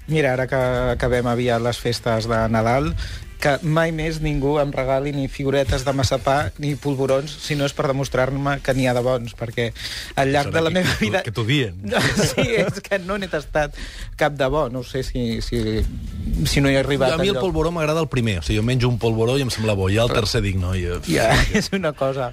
Mira, 0.06 0.34
ara 0.36 0.44
que 0.46 0.58
acabem 0.92 1.26
aviat 1.26 1.62
les 1.64 1.78
festes 1.82 2.28
de 2.30 2.42
Nadal, 2.52 2.92
que 3.40 3.58
mai 3.62 3.90
més 3.92 4.16
ningú 4.24 4.54
em 4.62 4.70
regali 4.72 5.12
ni 5.12 5.26
figuretes 5.28 5.84
de 5.84 5.92
massapà 5.92 6.52
ni 6.58 6.74
polvorons, 6.80 7.30
si 7.44 7.54
no 7.54 7.66
és 7.68 7.74
per 7.76 7.86
demostrar-me 7.90 8.56
que 8.64 8.72
n'hi 8.74 8.86
ha 8.88 8.94
de 8.96 9.02
bons, 9.04 9.34
perquè 9.36 9.68
al 10.16 10.32
llarg 10.32 10.54
de 10.54 10.62
la 10.64 10.70
que- 10.70 10.74
meva 10.80 10.94
que- 10.96 11.04
vida... 11.04 11.22
que 11.26 11.32
t'ho 11.36 11.44
dient. 11.44 11.76
No, 11.92 12.00
sí, 12.00 12.46
és 12.62 12.80
que 12.80 12.98
no 13.04 13.18
n'he 13.20 13.28
tastat 13.28 13.76
cap 14.16 14.32
de 14.40 14.48
bo. 14.52 14.66
No 14.72 14.82
sé 14.82 15.02
si, 15.04 15.42
si, 15.44 15.60
si 16.46 16.60
no 16.64 16.70
hi 16.70 16.74
he 16.76 16.80
arribat 16.80 17.12
a 17.14 17.18
mi 17.20 17.28
el 17.28 17.36
polvoró 17.38 17.70
m'agrada 17.72 18.00
el 18.00 18.08
primer, 18.08 18.38
o 18.40 18.42
sigui, 18.46 18.58
jo 18.60 18.64
menjo 18.66 18.88
un 18.88 18.98
polvoró 18.98 19.36
i 19.38 19.44
em 19.44 19.50
sembla 19.52 19.74
bo, 19.76 19.90
i 19.92 20.00
el 20.00 20.08
tercer 20.12 20.40
dic, 20.44 20.56
no, 20.60 20.72
jo... 20.78 21.00
Ja, 21.08 21.28
és 21.60 21.68
una 21.76 21.92
cosa... 21.92 22.32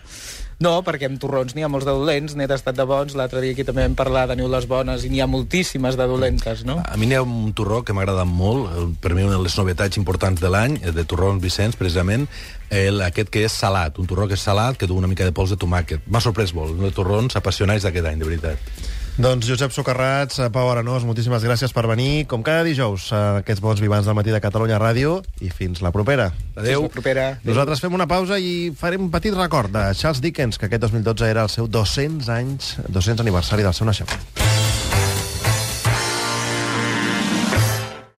No, 0.63 0.77
perquè 0.85 1.09
amb 1.09 1.19
torrons 1.19 1.57
n'hi 1.57 1.65
ha 1.65 1.69
molts 1.71 1.83
de 1.87 1.91
dolents, 1.91 2.37
n'he 2.39 2.45
tastat 2.47 2.77
de 2.77 2.85
bons, 2.87 3.17
l'altre 3.19 3.41
dia 3.43 3.51
aquí 3.55 3.65
també 3.67 3.83
vam 3.83 3.97
parlar 3.99 4.27
de 4.29 4.37
niules 4.39 4.67
bones 4.69 5.03
i 5.03 5.09
n'hi 5.11 5.19
ha 5.19 5.27
moltíssimes 5.27 5.97
de 5.99 6.07
dolentes, 6.07 6.63
no? 6.67 6.77
A 6.87 6.95
mi 6.99 7.09
n'hi 7.09 7.17
ha 7.19 7.23
un 7.25 7.51
torró 7.57 7.81
que 7.83 7.95
m'agrada 7.97 8.23
molt, 8.29 8.71
per 9.03 9.11
mi 9.11 9.25
una 9.27 9.35
de 9.35 9.43
les 9.43 9.57
novetats 9.59 9.99
importants 9.99 10.39
de 10.39 10.51
l'any, 10.53 10.79
eh, 10.79 10.93
de 10.95 11.03
torrons 11.03 11.43
Vicenç, 11.43 11.75
precisament, 11.75 12.29
el, 12.71 13.03
aquest 13.03 13.33
que 13.33 13.43
és 13.43 13.59
salat, 13.65 13.99
un 13.99 14.07
torró 14.07 14.29
que 14.29 14.39
és 14.39 14.45
salat, 14.45 14.79
que 14.79 14.87
du 14.87 14.95
una 14.95 15.11
mica 15.11 15.27
de 15.27 15.35
pols 15.35 15.51
de 15.51 15.59
tomàquet. 15.59 16.07
M'ha 16.07 16.23
sorprès 16.23 16.55
molt, 16.55 16.77
un 16.77 16.87
dels 16.87 16.95
torrons 16.95 17.35
apassionats 17.35 17.83
d'aquest 17.83 18.13
any, 18.13 18.23
de 18.23 18.29
veritat. 18.31 19.02
Doncs 19.13 19.45
Josep 19.45 19.69
Socarrats, 19.71 20.39
eh, 20.39 20.49
Pau 20.49 20.71
Arenós, 20.71 21.03
moltíssimes 21.05 21.43
gràcies 21.45 21.69
per 21.69 21.85
venir, 21.85 22.25
com 22.25 22.41
cada 22.41 22.63
dijous, 22.65 23.11
a 23.13 23.37
aquests 23.43 23.61
bons 23.61 23.79
vivants 23.79 24.07
del 24.09 24.15
matí 24.17 24.33
de 24.33 24.41
Catalunya 24.41 24.79
Ràdio, 24.81 25.19
i 25.39 25.51
fins 25.53 25.83
la 25.85 25.91
propera. 25.93 26.31
Adéu. 26.55 26.81
Fins 26.81 26.89
la 26.89 26.93
propera. 26.95 27.27
Nosaltres 27.45 27.83
fem 27.83 27.93
una 27.93 28.07
pausa 28.09 28.39
i 28.41 28.73
farem 28.75 29.05
un 29.05 29.11
petit 29.13 29.37
record 29.37 29.69
de 29.69 29.93
Charles 29.93 30.19
Dickens, 30.19 30.57
que 30.57 30.65
aquest 30.65 30.81
2012 30.81 31.29
era 31.29 31.43
el 31.43 31.49
seu 31.53 31.67
200 31.67 32.29
anys, 32.29 32.77
200 32.89 33.21
aniversari 33.21 33.61
del 33.61 33.77
seu 33.77 33.85
naixement. 33.85 34.42